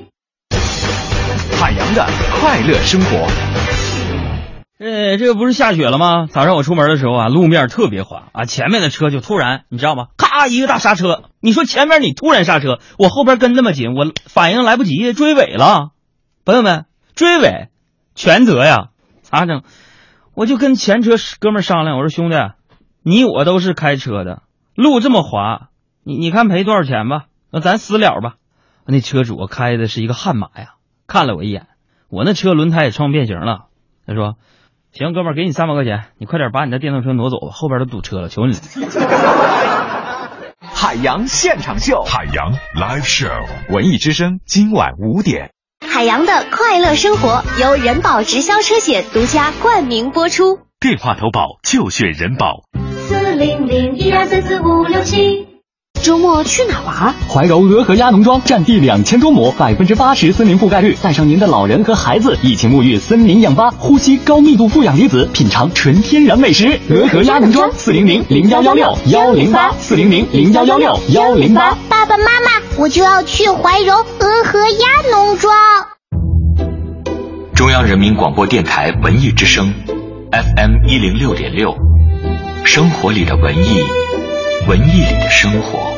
[1.61, 2.03] 海洋的
[2.39, 3.27] 快乐生活。
[4.79, 6.25] 呃，这个不是下雪了吗？
[6.25, 10.07] 早上我出门的时候啊，路面特别滑啊，前面的车就突然，你知道吗？
[10.17, 11.25] 咔一个大刹车。
[11.39, 15.91] 你说前面你突然刹车，我后边跟那么紧，我反应来不及，追尾了。
[16.45, 17.67] 朋友们，追尾
[18.15, 18.87] 全责呀，
[19.21, 19.61] 咋整？
[20.33, 22.37] 我就跟前车哥们商量，我说兄弟，
[23.03, 24.41] 你我都是开车的，
[24.73, 25.67] 路这么滑，
[26.03, 27.25] 你你看赔多少钱吧？
[27.51, 28.37] 那咱私了吧。
[28.87, 30.73] 那车主开的是一个悍马呀，
[31.11, 31.67] 看了我一眼，
[32.09, 33.65] 我那车轮胎也撞变形了。
[34.07, 34.35] 他说。
[34.93, 38.59] 行，哥们儿，给你三百块钱，你快点把你的电动车挪走吧，后边都堵车了，求你了。
[40.59, 45.51] 海洋现场秀，海洋 live show，文艺之声今晚五点。
[45.87, 50.59] 海洋的快乐生活由人保直销车险独家冠名播出。
[50.81, 52.63] 电话投保就选人保。
[52.97, 55.50] 四零零一二三四五六七。
[56.01, 57.13] 周末去哪玩？
[57.29, 66.79] 怀柔鹅和鸭农庄占地两千多亩，百分之八十森林覆盖率，带上您的老人和孩子一起沐浴森林氧吧，呼吸高密度负氧离子，品尝纯天然美食。
[66.89, 71.77] 鹅和鸭农庄四零零零幺幺六幺零八四零零零幺幺六幺零八。
[71.87, 75.53] 爸爸妈妈，我就要去怀柔鹅和鸭农庄。
[77.53, 79.71] 中央人民广播电台文艺之声
[80.31, 81.75] ，FM 一零六点六，
[82.65, 83.83] 生活里的文艺，
[84.67, 85.90] 文艺里的生活。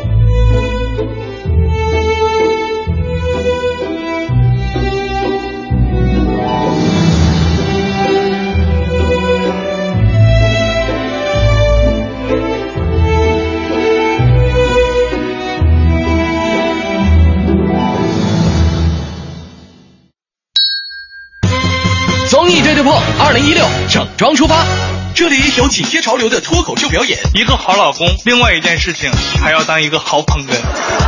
[22.44, 24.66] 综艺对对碰，二零一六整装出发。
[25.16, 29.10] 这里有紧贴潮流的脱口秀表演，一个好老公，另外一件事情
[29.42, 30.52] 还要当一个好捧哏。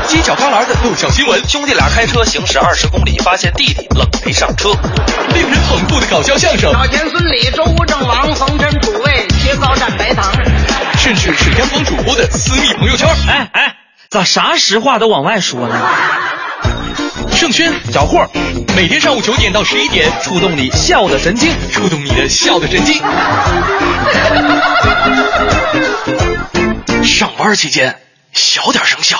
[0.07, 4.69] 犄角旮旯的逗笑新闻，兄弟俩开车行驶二十公里，发现弟弟冷没上车。
[5.33, 10.31] 令人捧腹的搞笑相声，老田孙李周吴郑王冯真楚卫切糕蘸白糖，
[10.97, 13.09] 甚至是央广主播的私密朋友圈。
[13.27, 13.75] 哎哎，
[14.09, 15.75] 咋啥实话都往外说呢？
[17.31, 18.27] 盛轩、小霍，
[18.75, 22.99] 每天上午九点到十一点，触动你笑的神经，触动你的笑的神经。
[27.03, 27.97] 上班期间
[28.31, 29.17] 小点声笑。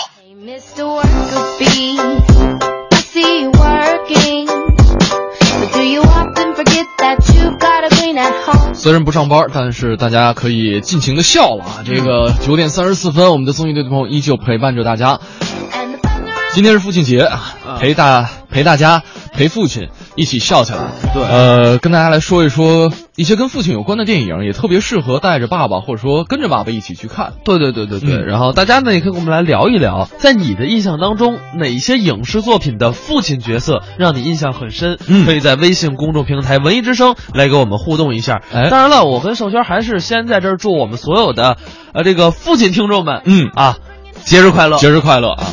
[8.74, 11.84] 虽然不上班，但是大家可以尽情的笑了啊！
[11.86, 15.20] 这个九点三十四分，我们的综艺队的朋友依旧陪伴着大家。
[16.56, 17.28] 今天是父亲节，
[17.82, 20.88] 陪大陪大家陪父亲一起笑起来。
[21.14, 27.34] 对，呃，跟大家来说一说一些跟父亲有关的电影，也特别适合带着爸爸或者说跟着爸爸一起去看。
[27.44, 28.10] 对对对对对。
[28.16, 34.98] 嗯然后大家呢也可以跟我们来聊一聊，在你的印象当中，哪些影视作品的父亲角色让你印象很深？
[35.10, 38.42] 嗯可以在微信公众平台“文艺之声”来给我们互动一下。
[38.54, 41.58] 哎当然了，我跟盛轩还是先在这儿祝我们所有的
[41.94, 43.78] 呃这个父亲听众们，嗯啊，
[44.26, 45.46] 节日快乐，节日快乐啊！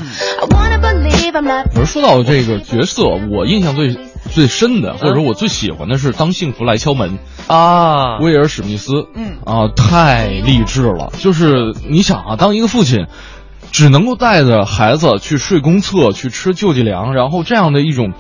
[1.75, 3.97] 我说说到这个角色，我印象最
[4.31, 7.19] 最深的，或者说我最喜欢的是《当幸福来敲门》
[7.53, 11.13] 啊，威尔史密斯，嗯啊，太励志了。
[11.19, 13.07] 就是你想啊，当一个父亲，
[13.71, 18.15] 只能够带着孩子去睡公厕，去吃救济粮，然后这样的一种。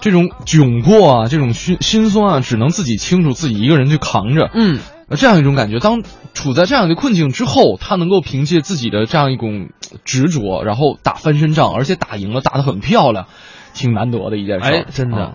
[0.00, 4.48] 这种窘迫啊，这种心心酸啊，只能自己清楚，自己一个人去扛着。
[4.54, 4.78] 嗯，
[5.16, 6.02] 这样一种感觉，当
[6.34, 9.68] 处在这样的困境之后，他能够凭借自己的这样一种
[10.04, 13.26] 执着，然后打翻身仗，而且打赢了，打得很漂亮，
[13.74, 14.70] 挺难得的一件事。
[14.70, 15.16] 哎，真的。
[15.16, 15.32] 啊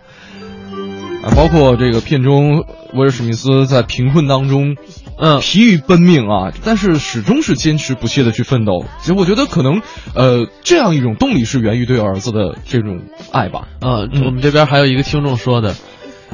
[1.23, 4.75] 啊，包括这个片中威尔史密斯在贫困当中，
[5.17, 8.83] 嗯，疲于奔命啊，但是始终是坚持不懈的去奋斗。
[8.99, 9.81] 其实我觉得可能，
[10.15, 12.99] 呃，这样一种动力是源于对儿子的这种
[13.31, 13.69] 爱吧。
[13.79, 15.75] 嗯，我们这边还有一个听众说的，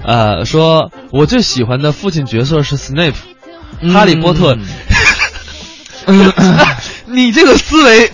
[0.04, 3.14] 呃，说我最喜欢的父亲角色是 Snape，、
[3.94, 4.58] 哈利波特。
[6.06, 6.34] 嗯
[7.06, 8.12] 你这个思维，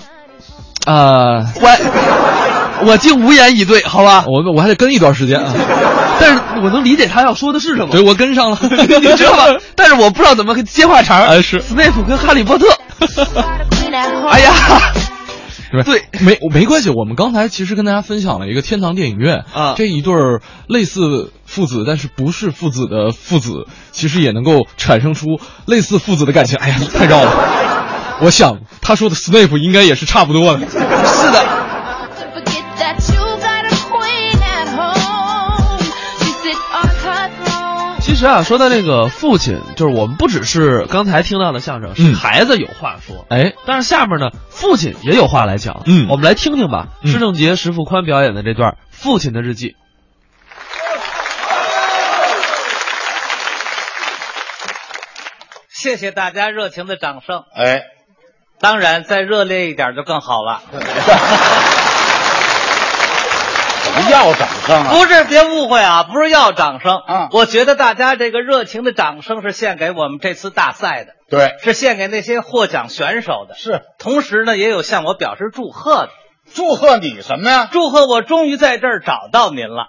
[0.86, 4.26] 啊，我我竟无言以对，好吧？
[4.28, 5.54] 我我还得跟一段时间啊。
[6.19, 8.67] 但是我能理解他要说的是什么，对我跟上了， 你
[9.15, 9.45] 知道吧？
[9.76, 11.26] 但是我不知道怎么接话茬儿。
[11.26, 12.67] 哎，是 Snape 跟哈利波特。
[14.30, 14.52] 哎呀，
[15.83, 16.89] 对，没没关系。
[16.89, 26.57] 我们刚才其实跟大家分享了一个天堂电影院啊，这一对儿类似父子，但是不是父子的父子，其实也能够产生出类似父子的感情。
[26.57, 27.31] 哎呀，太绕了。
[28.21, 30.59] 我想他说的 Snape 应该也是差不多的。
[30.59, 31.65] 是的。
[38.25, 49.75] 这样说到那个父亲就是我们不只是刚才听到的相声是孩子有话说哎但是下面呢父亲也有话来讲嗯我们来听听吧施正杰石富宽表演的这段父亲的日记。
[55.69, 57.43] 谢谢大家热情的掌声。
[57.55, 57.83] 哎
[58.59, 60.63] 当然再热烈一点就更好了。
[64.06, 64.94] 不要掌声啊！
[64.96, 67.30] 不是，别误会啊，不是要掌声啊！
[67.32, 73.82] 我觉得大家这个热情的掌声是献给我们这次大赛的，对，是献给那些获奖选手的，是。
[73.98, 76.10] 同时呢，也有向我表示祝贺的。
[76.54, 77.68] 祝贺你什么呀？
[77.72, 79.88] 祝贺我终于在这儿找到您了。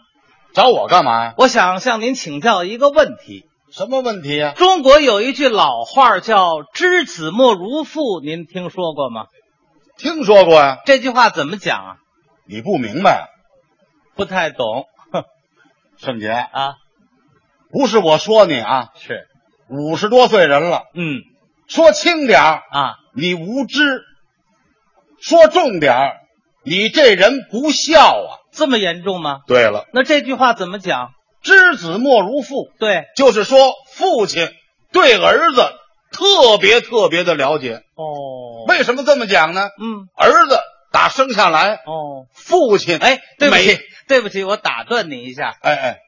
[0.55, 1.35] 找我干嘛呀？
[1.37, 3.45] 我想向您请教一个问题。
[3.71, 4.53] 什么问题呀？
[4.57, 9.27] 中国有一句老话叫“知子莫如父”，您听说过吗？
[9.99, 10.79] 听说过呀。
[10.87, 11.97] 这句话怎么讲啊？
[12.49, 13.29] 你不明白？
[14.17, 14.87] 不太懂。
[15.99, 16.75] 圣杰啊，
[17.71, 19.27] 不是我说你啊，是
[19.69, 20.83] 五十多岁人了。
[20.95, 21.23] 嗯，
[21.69, 23.83] 说轻点儿啊，你无知；
[25.21, 26.17] 说重点儿，
[26.65, 28.31] 你这人不孝啊。
[28.53, 29.41] 这么严重吗？
[29.47, 31.11] 对了，那这句话怎么讲？
[31.43, 32.71] 知子莫如父。
[32.79, 34.49] 对，就是说父亲
[34.93, 35.63] 对儿子
[36.11, 37.83] 特别特别的了解。
[37.95, 39.69] 哦，为什么这么讲呢？
[39.81, 40.59] 嗯，儿子
[40.91, 45.55] 打生下来，哦，父亲哎，对不起每，对不起，我打断你一下。
[45.63, 45.99] 哎哎，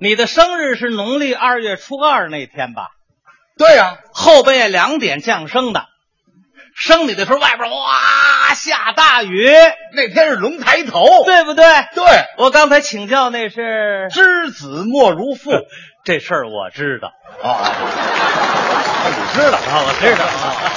[0.00, 2.88] 你的生日是农历二月初二那天吧？
[3.58, 5.84] 对呀、后半夜两点降生的，
[6.74, 9.46] 生你的时候外边哇下大雨，
[9.94, 11.64] 那天是龙抬头，对不对？
[11.94, 12.04] 对，
[12.38, 15.52] 我刚才请教那是知子莫如父
[16.04, 17.70] 这事儿我知道啊，
[19.08, 20.72] 你知道啊，我知道啊。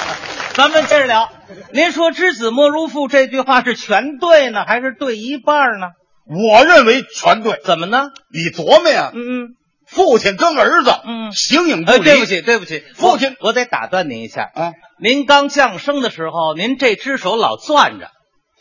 [0.54, 1.30] 咱们接着聊，
[1.72, 5.88] 您说“知子莫如父”这句话是全对呢，还是对一半呢？
[6.28, 7.60] 我认为全对。
[7.64, 8.10] 怎么呢？
[8.32, 9.48] 你琢磨呀，嗯嗯
[9.86, 12.04] 父亲跟儿子，嗯形影不哎，离。
[12.04, 14.50] 对不起，对不起，父亲我，我得打断您一下。
[14.54, 18.10] 啊，您刚降生的时候，您这只手老攥着，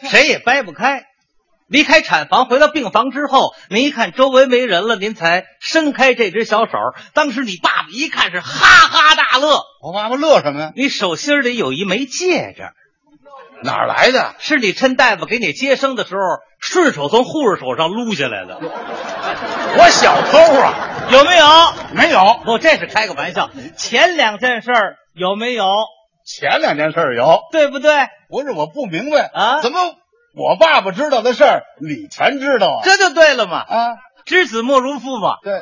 [0.07, 1.03] 谁也掰不开。
[1.67, 6.73] 离开产房回到病房之后，您一看周围没人了，您才伸开这只小手。
[7.15, 10.71] 当时你爸爸一看是哈哈大乐，我爸爸乐什么呀？
[10.75, 12.69] 你手心里有一枚戒指，
[13.63, 14.35] 哪儿来的？
[14.39, 16.21] 是你趁大夫给你接生的时候
[16.59, 20.73] 顺手从护士手上撸下来的，我小偷啊？
[21.11, 21.45] 有没有？
[21.93, 22.39] 没有。
[22.45, 23.49] 不，这是开个玩笑。
[23.77, 25.65] 前两件事儿有没有？
[26.25, 28.07] 前两件事儿有，对不对？
[28.29, 29.79] 不是我不明白啊怎么
[30.35, 32.81] 我爸爸知道的事儿你全知道啊？
[32.83, 33.59] 这就对了嘛。
[33.59, 35.35] 啊，知子莫如父嘛。
[35.43, 35.61] 对，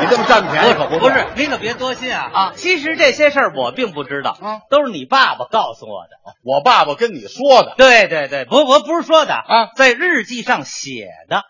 [0.00, 6.34] 你这么占便宜可不不是，您可别多心啊啊其实这些事儿我并不知道啊，都是你爸爸告诉我的。
[6.42, 7.74] 我爸爸跟你说的。
[7.76, 11.42] 对对对，不，我不是说的啊在日记上写的。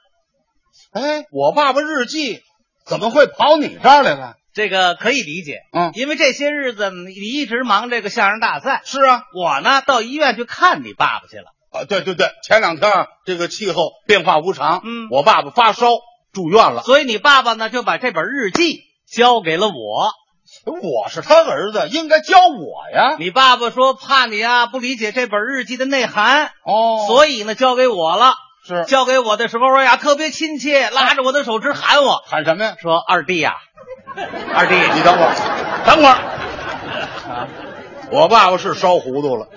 [0.93, 2.41] 哎，我爸爸日记
[2.85, 4.35] 怎么会跑你这儿来了？
[4.55, 11.53] 这个可以理解，嗯因为这些日子你一直忙这个相声大赛，是啊，我呢到医院去看你爸爸去了。
[11.73, 15.89] 啊，对对对，前两天啊这个气候变化无常，嗯我爸爸发烧
[16.37, 16.83] 住院了。
[16.83, 20.11] 所以你爸爸呢就把这本日记交给了我。
[20.67, 23.17] 我是他儿子，应该教我呀。
[23.19, 27.07] 你爸爸说怕你啊不理解这本日记的内涵，哦。
[27.07, 28.35] 所以呢交给我了。
[28.67, 28.85] 是。
[28.85, 32.77] 交给我的时候呀，特别亲切，拉着我的手直喊我，喊什么呀？
[32.83, 33.55] 说：“二弟呀、
[34.55, 35.35] 二弟，你等会儿，
[35.87, 36.17] 等会儿。
[37.33, 37.49] 啊，
[38.11, 39.49] 我爸爸是烧糊涂了，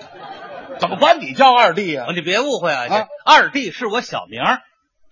[0.78, 4.42] 怎么管你叫二弟呀、你别误会啊二弟是我小名，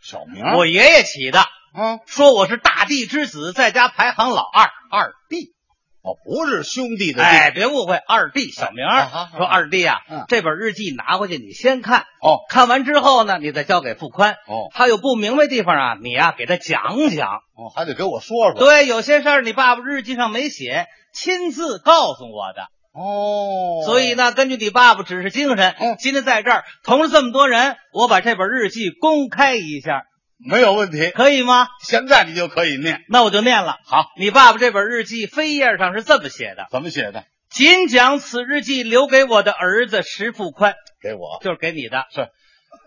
[0.00, 1.40] 小名我爷爷起的，
[1.72, 5.54] 啊，说我是大地之子，在家排行老二，二弟。
[6.00, 7.28] 哦，不是兄弟的弟。
[7.28, 9.00] 哎，别误会，二弟小名儿。
[9.00, 14.32] 啊啊啊说二弟啊、嗯这本日记拿回去你先看，哦看完之后呢，你再交给付宽。
[14.32, 17.28] 哦他有不明白地方啊，你呀、给他讲讲。
[17.28, 18.58] 哦，还得给我说说。
[18.58, 22.62] 对，有些事儿你爸爸日记上没写，亲自告诉我的。
[22.94, 30.04] 哦，所以呢，根据你爸爸指示精神，嗯今天在这儿同着这么多人，我把这本日记公开一下，
[30.38, 31.10] 没有问题。
[31.10, 31.66] 可以吗？
[31.82, 33.04] 现在你就可以念。
[33.08, 33.76] 那我就念了。
[33.84, 37.24] 好，你爸爸这本日记扉页上是这么写的：怎么写的？
[37.50, 41.38] 仅将此日记留给我的儿子石富宽，给我。
[41.42, 42.04] 就是给你的。
[42.14, 42.28] 是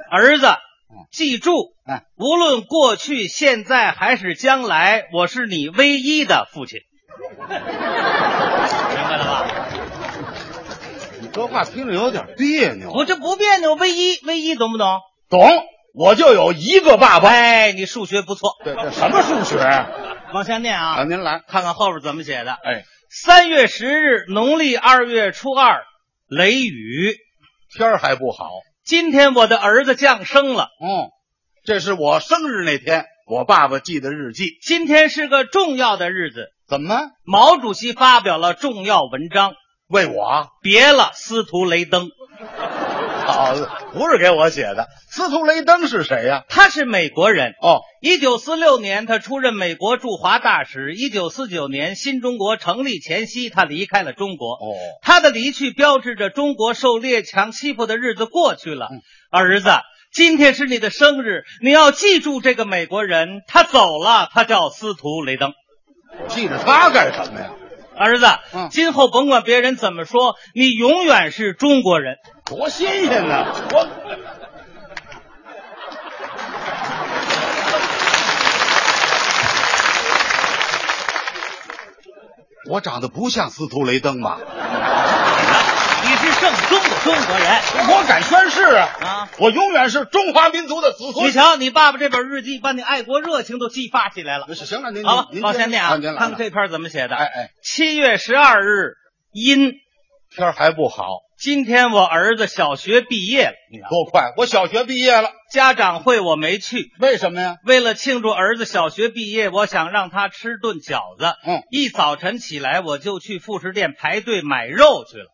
[0.09, 0.47] 儿子，
[1.11, 1.51] 记住，
[1.87, 6.79] 嗯无论过去、现在还是将来，我是你唯一的父亲。
[7.37, 7.57] 明白
[9.17, 9.47] 了吧？
[11.21, 12.91] 你这话听着有点别扭。
[12.91, 14.99] 我这不别扭，唯一，唯一，懂不懂？
[15.29, 15.39] 懂，
[15.93, 17.29] 我就有一个爸爸。
[17.29, 18.51] 哎，你数学不错。
[18.63, 19.89] 对这什么数学啊？
[20.33, 21.41] 往下念啊，啊，您来。
[21.47, 22.53] 看看后边怎么写的。
[22.53, 25.83] 哎，三月十日，农历二月初二，
[26.27, 27.15] 雷雨。
[27.75, 28.49] 天儿还不好。
[28.83, 31.09] 今天我的儿子降生了，嗯，
[31.65, 34.57] 这是我生日那天，我爸爸记的日记。
[34.61, 36.47] 今天是个重要的日子。
[36.67, 36.99] 怎么？
[37.23, 39.53] 毛主席发表了重要文章，
[39.87, 40.47] 为我？
[40.61, 42.09] 别了司徒雷登。
[43.93, 44.87] 不是给我写的。
[45.09, 47.81] 司徒雷登是谁呀、他是美国人哦。
[48.01, 50.93] 一九四六年，他出任美国驻华大使。
[50.93, 54.53] 一九四九年，新中国成立前夕，他离开了中国。
[54.53, 58.87] 哦，他的离去标志着中国受列强欺负的日子过去了。
[58.91, 59.69] 嗯儿子，
[60.11, 65.53] 今天是你的生日，你要记住这个美国人，他走了，他叫司徒雷登。
[66.27, 67.51] 记着他干什么呀？
[68.01, 68.25] 儿子，
[68.71, 72.15] 今后甭管别人怎么说，你永远是中国人。
[72.45, 73.45] 多新鲜呐！
[73.71, 73.87] 我
[82.69, 84.39] 我长得不像司徒雷登吧？
[86.03, 88.89] 你是正宗的中国人，我敢宣誓啊！
[89.01, 91.27] 啊，我永远是中华民族的子孙。
[91.27, 94.53] 你瞧，你爸爸这本日记把你爱国热情都激发起来了。
[94.53, 97.15] 行了，您好了，您抱歉点啊，看看这篇怎么写的。
[97.15, 98.95] 哎哎，七月十二日，
[99.31, 99.71] 阴，
[100.29, 101.05] 天还不好。
[101.39, 103.53] 今天我儿子小学毕业了，
[103.89, 104.33] 多快！
[104.37, 107.55] 我小学毕业了，家长会我没去，为什么呀？
[107.65, 111.33] 为了庆祝儿子小学毕业，我想让他吃顿饺子。
[111.47, 115.25] 嗯，一早晨起来我就去副食店排队买肉去了。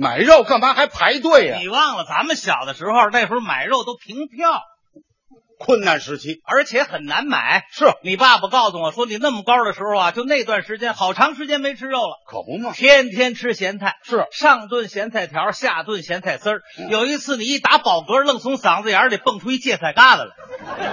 [0.00, 4.60] 买肉干嘛还排队呀、你忘了咱们小的时候，那时候买肉都凭票，
[5.58, 7.64] 困难时期，而且很难买。
[7.72, 12.70] 是你爸爸告诉我说，你那么高的时候啊，就那段时间好长时间没吃肉了，可不嘛。
[12.72, 16.60] 天天吃咸菜，是上顿咸菜条，下顿咸菜丝儿。
[16.90, 20.30] 有一次你一打饱嗝，愣从嗓子眼里蹦出一芥菜疙瘩来。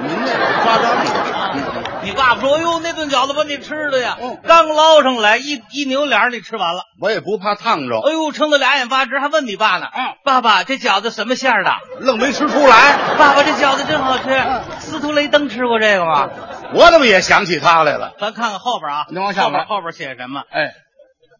[0.02, 1.75] 您那是夸张了。
[2.06, 6.84] 你爸爸说：“哎呦，那顿饺子把你吃的呀，嗯刚捞上来，一一扭脸儿你吃完了。
[7.02, 9.88] 我也不怕烫着，哎呦，撑得俩眼发直，还问你爸呢。
[9.92, 11.72] 嗯爸爸，这饺子什么馅儿的？
[12.00, 13.16] 愣没吃出来。
[13.18, 14.44] 爸爸，这饺子真好吃。
[14.80, 16.30] 司徒雷登吃过这个吗？
[16.76, 18.14] 我怎么也想起他来了？
[18.20, 20.44] 咱看看后边啊，您往下边后边写什么？
[20.52, 20.74] 哎，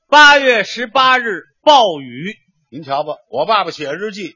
[0.10, 2.34] 八月十八日暴雨，
[2.72, 4.34] 您瞧吧，我爸爸写日记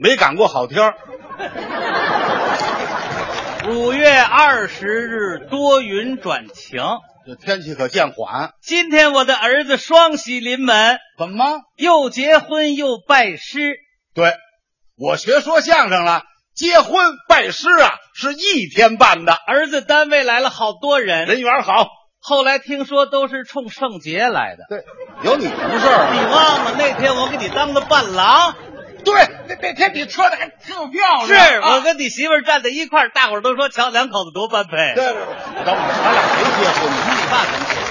[0.00, 0.94] 没赶过好天儿。
[3.68, 6.82] 五月二十日多云转晴。
[7.24, 8.52] 这天气可见缓。
[8.60, 11.60] 今天我的儿子双喜临门，怎么？
[11.76, 13.76] 又结婚又拜师。
[14.14, 14.32] 对，
[14.96, 21.86] 我学说相声了，结婚拜师啊是一天办的，儿子单位来了好多人，人缘好。
[22.20, 24.64] 后来听说都是冲圣杰来的。
[24.68, 24.84] 对，
[25.22, 26.12] 有你什么事儿？
[26.12, 28.56] 你忘了那天我给你当的伴郎？
[29.04, 29.14] 对，
[29.48, 31.26] 那那天你穿的还特漂亮。
[31.26, 34.70] 是、啊我跟你媳妇儿站在一块儿，大伙儿都说瞧两口子多般配。
[34.94, 36.96] 对对对，等会儿咱俩没结婚呢。
[37.08, 37.82] 你爸怎么写？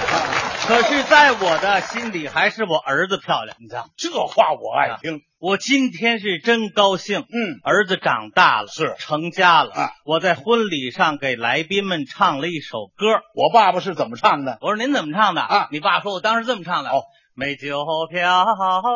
[0.64, 3.56] 可是，在我的心里，还是我儿子漂亮。
[3.60, 5.20] 你知道，这话我爱听。
[5.40, 7.18] 我今天是真高兴。
[7.18, 9.74] 嗯，儿子长大了，是成家了。
[9.74, 13.06] 啊我在婚礼上给来宾们唱了一首歌。
[13.34, 14.58] 我爸爸是怎么唱的？
[14.60, 15.68] 我说您怎么唱的啊？
[15.72, 16.90] 你爸说我当时这么唱的。
[16.90, 17.02] 哦，
[17.34, 18.44] 美酒飘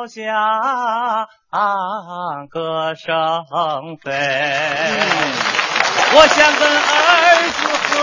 [0.09, 1.26] 香，
[2.51, 3.16] 歌声
[3.97, 4.12] 飞。
[6.12, 7.97] 我想跟儿子喝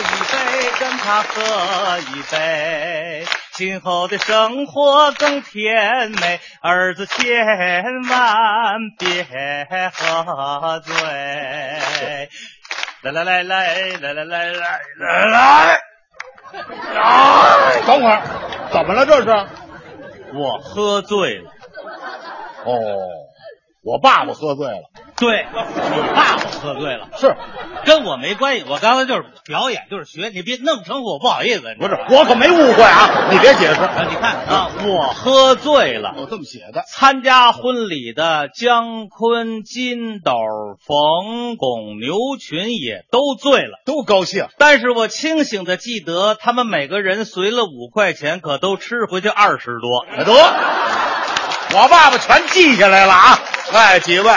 [0.00, 0.36] 一杯，
[0.80, 6.40] 跟他喝一杯，今后的生活更甜美。
[6.62, 7.44] 儿子千
[8.08, 9.22] 万别
[9.92, 10.94] 喝醉。
[13.02, 15.78] 来来来来来来来来来来。
[16.54, 18.22] 哎，等会儿，
[18.72, 19.04] 怎么了？
[19.04, 19.28] 这是？
[20.34, 21.50] 我喝醉了。
[22.64, 22.78] 哦，
[23.82, 24.90] 我爸爸喝醉了。
[25.16, 27.36] 对，你爸爸喝醉了，是
[27.84, 28.64] 跟我没关系。
[28.68, 31.62] 我刚才就是表演，就是学，你别弄成我不好意思。
[31.78, 33.28] 不是，我可没误会啊！
[33.30, 33.80] 你别解释。
[33.80, 36.14] 啊，你看啊，我喝醉了。
[36.18, 36.82] 我这么写的。
[36.88, 40.32] 参加婚礼的姜昆、金斗、
[40.84, 44.48] 冯巩、牛群也都醉了，都高兴。
[44.58, 50.24] 但是我清醒的记得，他们每个人随了五块钱，可都吃回去二十多。
[50.24, 53.38] 得，我爸爸全记下来了啊！
[53.72, 54.30] 哎，几位。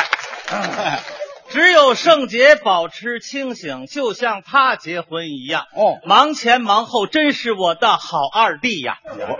[1.50, 5.64] 只有圣洁保持清醒，就像他结婚一样。
[5.74, 8.98] 哦，忙前忙后，真是我的好二弟呀！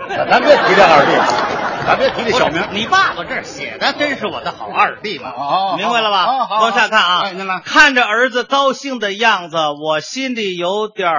[0.08, 2.66] 咱别提这二弟，咱别提这小名。
[2.72, 5.34] 你爸爸这写的真是我的好二弟嘛？
[5.36, 6.24] 哦，明白了吧？
[6.24, 7.20] 好，好，往下看啊！
[7.24, 11.10] 哎，看着儿子高兴的样子，我心里有点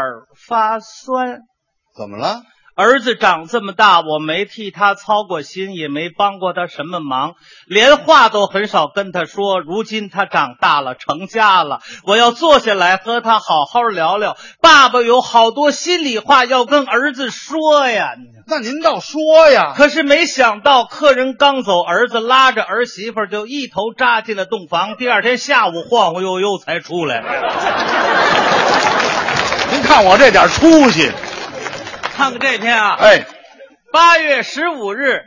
[0.48, 1.42] 发酸。
[1.96, 2.42] 怎么了？
[2.80, 7.34] 儿子长这么大，我没替他操过心，也没帮过他什么忙，
[7.68, 9.60] 连话都很少跟他说。
[9.60, 14.38] 如今他长大了，成家了，我要坐下来和他好好聊聊。
[14.62, 18.14] 爸爸有好多心里话要跟儿子说呀。
[18.48, 19.74] 那您倒说呀！
[19.76, 24.96] 可是没想到，客人刚走，儿子拉着儿媳妇就一头扎进了洞房。
[24.96, 27.22] 第二天下午晃晃悠悠才出来。
[29.70, 31.12] 您看我这点出息。
[32.20, 33.26] 看看这天啊，哎，
[33.94, 35.22] 八月十五日，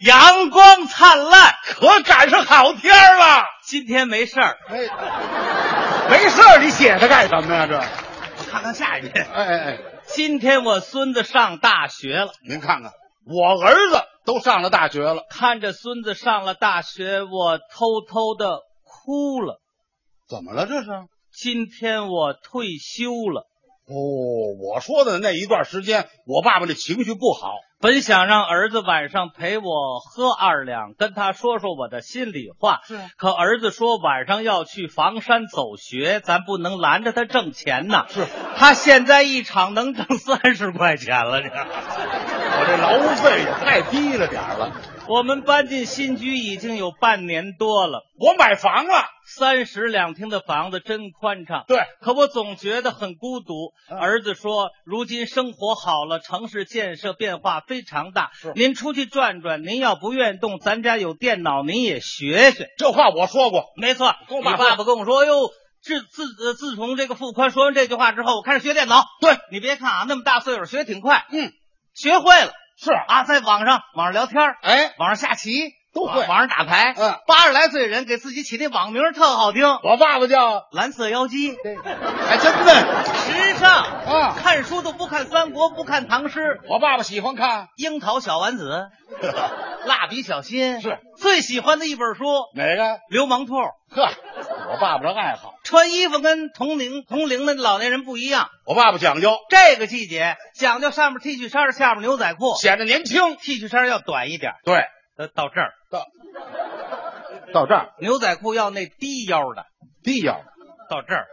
[0.00, 3.44] 阳光灿烂，可赶上好天儿了。
[3.64, 4.78] 今天没事儿，哎，
[6.10, 7.68] 没事儿，你写它干什么呀？
[7.68, 9.24] 这，我看看下一篇。
[9.32, 12.90] 哎哎哎，今天我孙子上大学了，您看看，
[13.24, 19.60] 我儿子都上了大学了，看着孙子上了大学，我偷偷的哭了。
[20.28, 20.66] 怎么了？
[20.66, 20.88] 这是？
[21.30, 23.46] 今天我退休了。
[23.86, 32.80] 哦，我说的那一段时间，我爸爸这情绪不好，本想让儿子晚上陪我喝二两，跟他说说我的心里话。
[32.86, 38.06] 是，可儿子说晚上要去房山走学，咱不能拦着他挣钱呐。
[38.08, 38.24] 是，
[38.56, 44.72] 他现在一场能挣三十块钱了，这我这劳务费也太低了点儿了。
[45.06, 51.64] 我们搬进新居已经有半年多了，我买房了，三室两厅的房子真宽敞。
[51.68, 53.72] 对，可我总觉得很孤独。
[53.90, 58.30] 嗯儿子说，如今生活好了，城市建设变化非常大。
[58.54, 62.68] 您出去转转，您要不愿动，咱家有电脑，您也学学。
[62.78, 64.14] 这话我说过，没错。
[64.28, 65.34] 跟我爸你爸爸跟我说，哎呦。
[65.82, 69.04] 自自呃，自从这个傅宽说完这句话之后，我开始学电脑。
[69.20, 71.52] 对你别看啊，那么大岁数学挺快，嗯，
[71.92, 72.54] 学会了。
[72.76, 76.92] 是啊，在网上网上聊天儿哎，网上下棋都会网上打牌。
[76.96, 82.74] 嗯，八十来岁人给自己起的网名特好听，我爸爸叫蓝色妖姬，对还真的
[83.14, 88.88] 时尚啊，看书都不看三国，不看唐诗，我爸爸喜欢看樱桃小丸子，
[89.86, 92.24] 蜡笔小新是最喜欢的一本书，
[92.56, 92.98] 哪个？
[93.08, 93.54] 流氓兔。
[93.54, 94.10] 呵，
[94.70, 98.48] 我爸爸的爱好，穿衣服跟同龄同龄的老年人不一样。
[98.64, 103.36] 我爸爸讲究，这个季节讲究上面 T 恤衫，下面牛仔裤，显得年轻。
[103.36, 104.84] T 恤衫要短一点，对，
[105.16, 106.06] 到到这儿，到
[107.52, 109.66] 到这儿，牛仔裤要那低腰的，
[110.02, 110.40] 低腰，
[110.88, 111.26] 到这儿，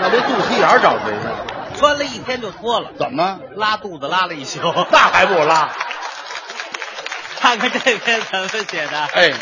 [0.00, 1.78] 那这肚脐眼儿找谁去？
[1.78, 4.60] 穿了一天就脱了，怎么拉肚子拉了一宿？
[4.90, 5.72] 那还不拉？
[7.40, 9.04] 看看这篇怎么写的？
[9.12, 9.32] 哎，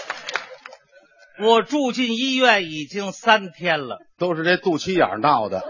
[1.43, 5.65] 我住进医院已经三天了，都是这肚脐眼闹的。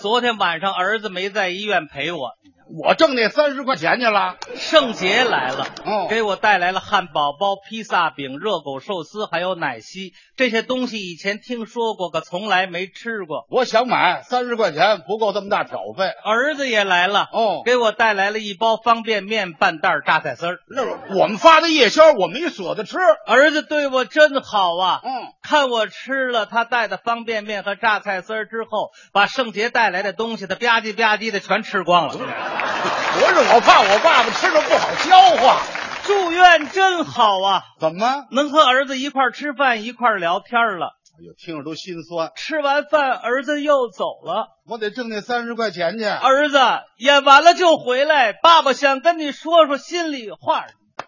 [0.00, 2.30] 昨天晚上儿子没在医院陪我，
[2.78, 4.36] 我挣那三十块钱去了。
[4.54, 10.12] 圣杰来了，哦给我带来了汉堡包、披萨饼、热狗寿司，还有奶昔。
[10.36, 13.46] 这些东西以前听说过，可从来没吃过。
[13.50, 16.04] 我想买，三十块钱不够这么大挑费。
[16.24, 20.58] 儿子也来了，哦，给我带来了一包方便面、半袋榨菜丝儿。
[20.68, 22.96] 那我们发的夜宵，我没舍得吃。
[23.26, 25.00] 儿子对我真好啊！
[25.04, 32.14] 嗯，看我吃了他带的方便面和榨菜丝儿之后，把圣杰带来的东西，他吧唧吧唧的全吃光了。
[32.60, 35.60] 不 是我怕我爸爸吃了不好消化。
[36.02, 37.62] 住院真好啊！
[37.78, 40.96] 怎么能和儿子一块吃饭，一块聊天了？
[41.18, 42.32] 哎呦，听着都心酸。
[42.34, 44.48] 吃完饭，儿子又走了。
[44.64, 46.04] 我得挣那三十块钱去。
[46.04, 46.58] 儿子
[46.96, 50.66] 演完了就回来，爸爸想跟你说说心里话。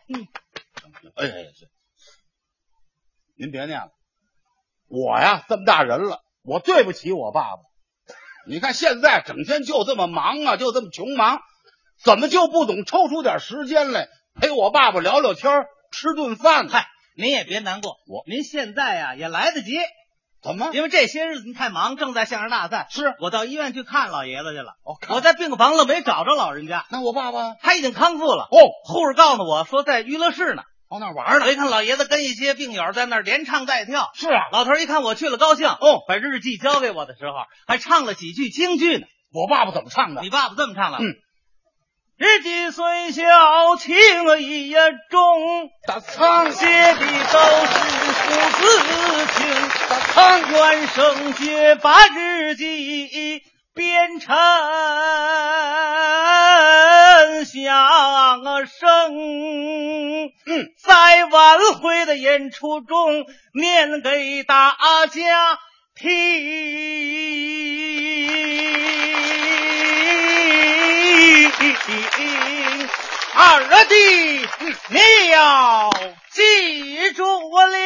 [0.09, 0.29] 嗯，
[1.17, 1.69] 哎，行，
[3.37, 3.89] 您别念了。
[4.89, 7.63] 我呀，这么大人了，我对不起我爸爸。
[8.47, 11.41] 你看现在整天就这么忙啊，就这么穷忙，
[12.03, 14.09] 怎么就不懂抽出点时间来
[14.41, 16.71] 陪我爸爸聊聊天儿吃顿饭呢？
[16.73, 16.87] 嗨，
[17.17, 19.79] 您也别难过，我您现在呀也来得及。
[20.43, 20.71] 怎么？
[20.73, 22.89] 因为这些日子您太忙，正在相声大赛。
[22.91, 24.73] 是我到医院去看老爷子去了。
[24.83, 26.85] 哦我在病房了，没找着老人家。
[26.91, 28.49] 那我爸爸他已经康复了。
[28.51, 30.65] 哦，护士告诉我说在娱乐室呢。
[30.93, 31.51] 往那玩呢我？
[31.51, 34.11] 一看老爷子跟一些病友在那儿连唱带跳。
[34.15, 35.67] 是啊，老头儿一看我去了，高兴。
[35.67, 37.33] 哦把日记交给我的时候，
[37.67, 39.07] 还唱了几句京剧呢。
[39.33, 40.21] 我爸爸怎么唱的？
[40.21, 40.99] 你爸爸这么唱的。
[40.99, 41.17] 嗯。
[42.19, 43.23] 日记虽小，
[43.79, 43.97] 情
[44.43, 44.79] 意也
[45.09, 45.19] 重。
[45.89, 47.79] 大仓写的都是
[48.51, 48.67] 父
[49.17, 49.49] 子情。
[49.89, 53.43] 大仓愿圣杰把日记
[53.75, 54.35] 边臣
[57.45, 60.31] 相声。
[60.77, 65.59] 在晚会的演出中念给大家
[65.95, 67.03] 听。
[73.35, 73.95] 二弟，
[74.89, 75.91] 你要
[76.33, 77.77] 记住我了。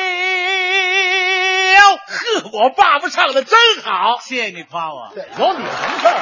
[2.09, 5.13] 呵，我爸爸唱的真好，谢谢你夸我。
[5.15, 6.17] 有你什么事儿？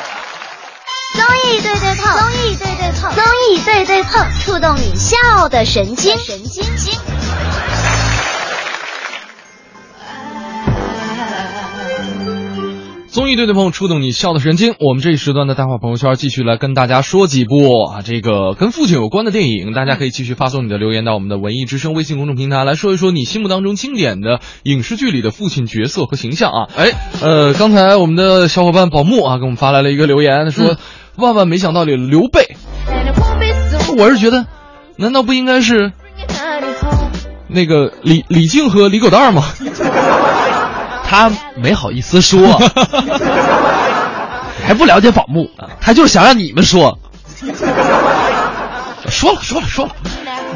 [1.14, 7.14] 综艺对对碰，综艺对对碰，综艺对对碰，触动你笑的神经，神经经。
[13.15, 14.75] 综艺对对碰，触动你笑的神经。
[14.81, 17.55] 我们这一时段的大话朋友圈继续来跟大家说几部
[17.85, 26.69] 啊，这个跟父亲有关的电影，大家可以继续发送你的留言到我们的文艺之声微信公众平台来说一说你心目当中经典的影视剧里的父亲角色和形象啊。
[26.75, 26.91] 哎，
[27.23, 30.77] 呃，刚才我们的小伙伴宝木啊给我们发来了一个留言，说、
[31.15, 32.57] 万万没想到里刘备，
[33.97, 34.45] 我是觉得，
[34.97, 35.93] 难道不应该是
[37.47, 39.45] 那个李李靖和李狗蛋儿嘛，
[41.15, 42.59] 他没好意思说，
[44.67, 45.49] 还不了解宝木，
[45.81, 46.99] 他就是想让你们说。
[49.09, 49.93] 说了说了说了，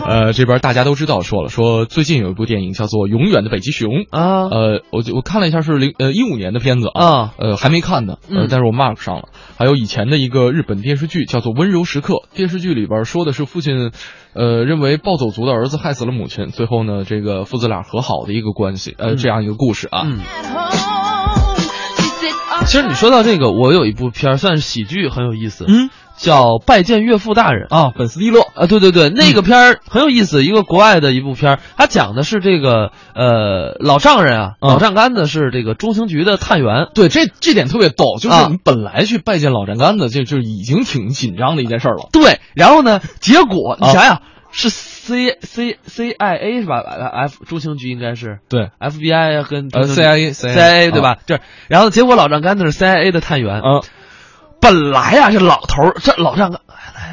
[0.07, 9.28] 呃，这边大家都知道说了，说最近有一部电影叫做《永远的北极熊》啊，呃，我我看了一下是零呃一五年的片子啊，呃还没看呢，呃，嗯但是我 mark 上了。
[9.59, 13.90] 还有以前的一个日本电视剧叫做《温柔时刻》，电视剧里边说的是父亲，
[14.34, 20.03] 呃，认为暴走族的儿子害死了母亲，最后呢，这个父子俩和好的一个关系，呃，这样一个故事啊。
[20.05, 20.20] 嗯
[22.66, 25.88] 其实你说到这个，我有一部片儿算是喜剧，很有意思，嗯，
[26.18, 34.68] 叫《拜见岳父大人》啊，本斯蒂洛啊，对对对，那个片儿很有意思，一个国外的一部片儿，它讲的是这个呃老丈人啊，嗯。
[34.68, 38.48] 老丈杆子是这个中情局的探员，对，这这点特别逗，就是啊。
[38.50, 42.08] 你本来去拜见老丈杆子，就就已经挺紧张的一件事儿了。
[42.12, 44.22] 对，然后呢，结果你啊想想。
[44.50, 48.38] 是 C C C I A 是吧？F 中情局应该是。
[48.48, 48.70] 对。
[48.80, 51.18] FBI 跟呃 CIA CIA 对吧？
[51.26, 53.82] 这然后结果老丈杆子是 CIA 的探员，嗯，
[54.61, 56.61] 本来啊这老头儿这老丈人。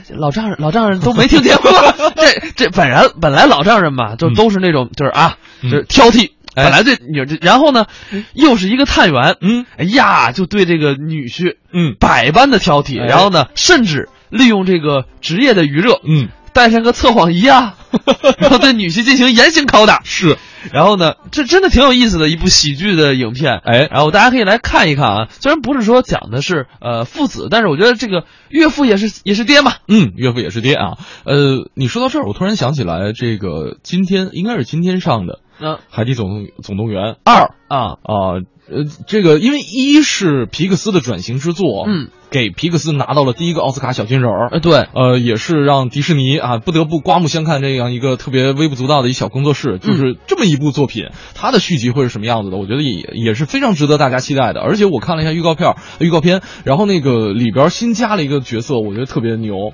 [0.10, 1.72] 老丈人，老丈人都没听见过。
[2.16, 6.32] 这这本来本来老丈人嘛，就都是那种就是啊，就是挑剔。
[6.54, 7.88] 本来这女，然后呢，
[8.34, 12.98] 又是一个探员，嗯，哎呀，就对这个女婿，嗯，百般的挑剔。
[12.98, 17.76] 然后呢，甚至利用这个职业的余热，嗯，带上个测谎仪啊，
[18.40, 20.02] 然后对女婿进行严刑拷打。
[20.06, 20.38] 是，
[20.72, 25.28] 然后呢，这真的挺有意思的一部喜剧的影片，哎，然后大家可以来看一看啊。
[25.42, 30.98] 虽然不是说讲的是呃父子，但是我觉得这个岳父也是也是爹嘛，嗯，岳父也是爹啊。
[31.26, 37.34] 呃，你说到这儿，我突然想起来，这个今天应该是今天上的嗯《海底总动总动员二》
[37.68, 38.42] 啊啊。
[38.68, 52.58] 呃，这个因为一是皮克斯的转型之作，嗯，给皮克斯拿到了第一个奥斯卡小金人儿，呃，对，呃，也是让迪士尼啊不得不刮目相看这样一个特别微不足道的一小工作室，就是这么一部作品，它的续集会是什么样子的？
[52.58, 54.62] 我觉得也也是非常值得大家期待的。
[54.62, 59.74] 而且我看了一下预告片、预告片，然后那个里边新加了一个角色，我觉得特别牛，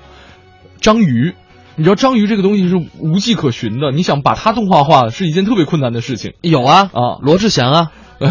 [0.82, 1.32] 章鱼。
[1.76, 6.34] 你知道章鱼这个东西是无迹可寻的，你想把它动画化是一件特别困难的事情。
[6.42, 8.28] 有啊啊，罗志祥啊， 对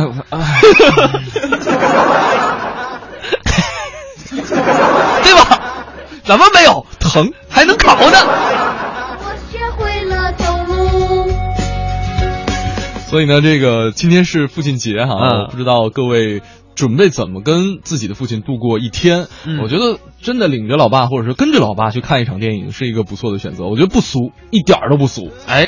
[5.44, 5.60] 吧？
[6.24, 8.18] 怎么没有疼还能考呢？
[9.52, 11.32] 学会了走路。
[13.10, 16.44] 所以呢，这个今天是父亲节哈，嗯我不知道各位
[16.76, 19.28] 准备怎么跟自己的父亲度过一天。
[19.46, 23.66] 嗯我觉得真的领着老爸，或者是跟着老爸去看一场电影，是一个不错的选择。
[23.66, 25.30] 我觉得不俗，一点儿都不俗。
[25.48, 25.60] 哎，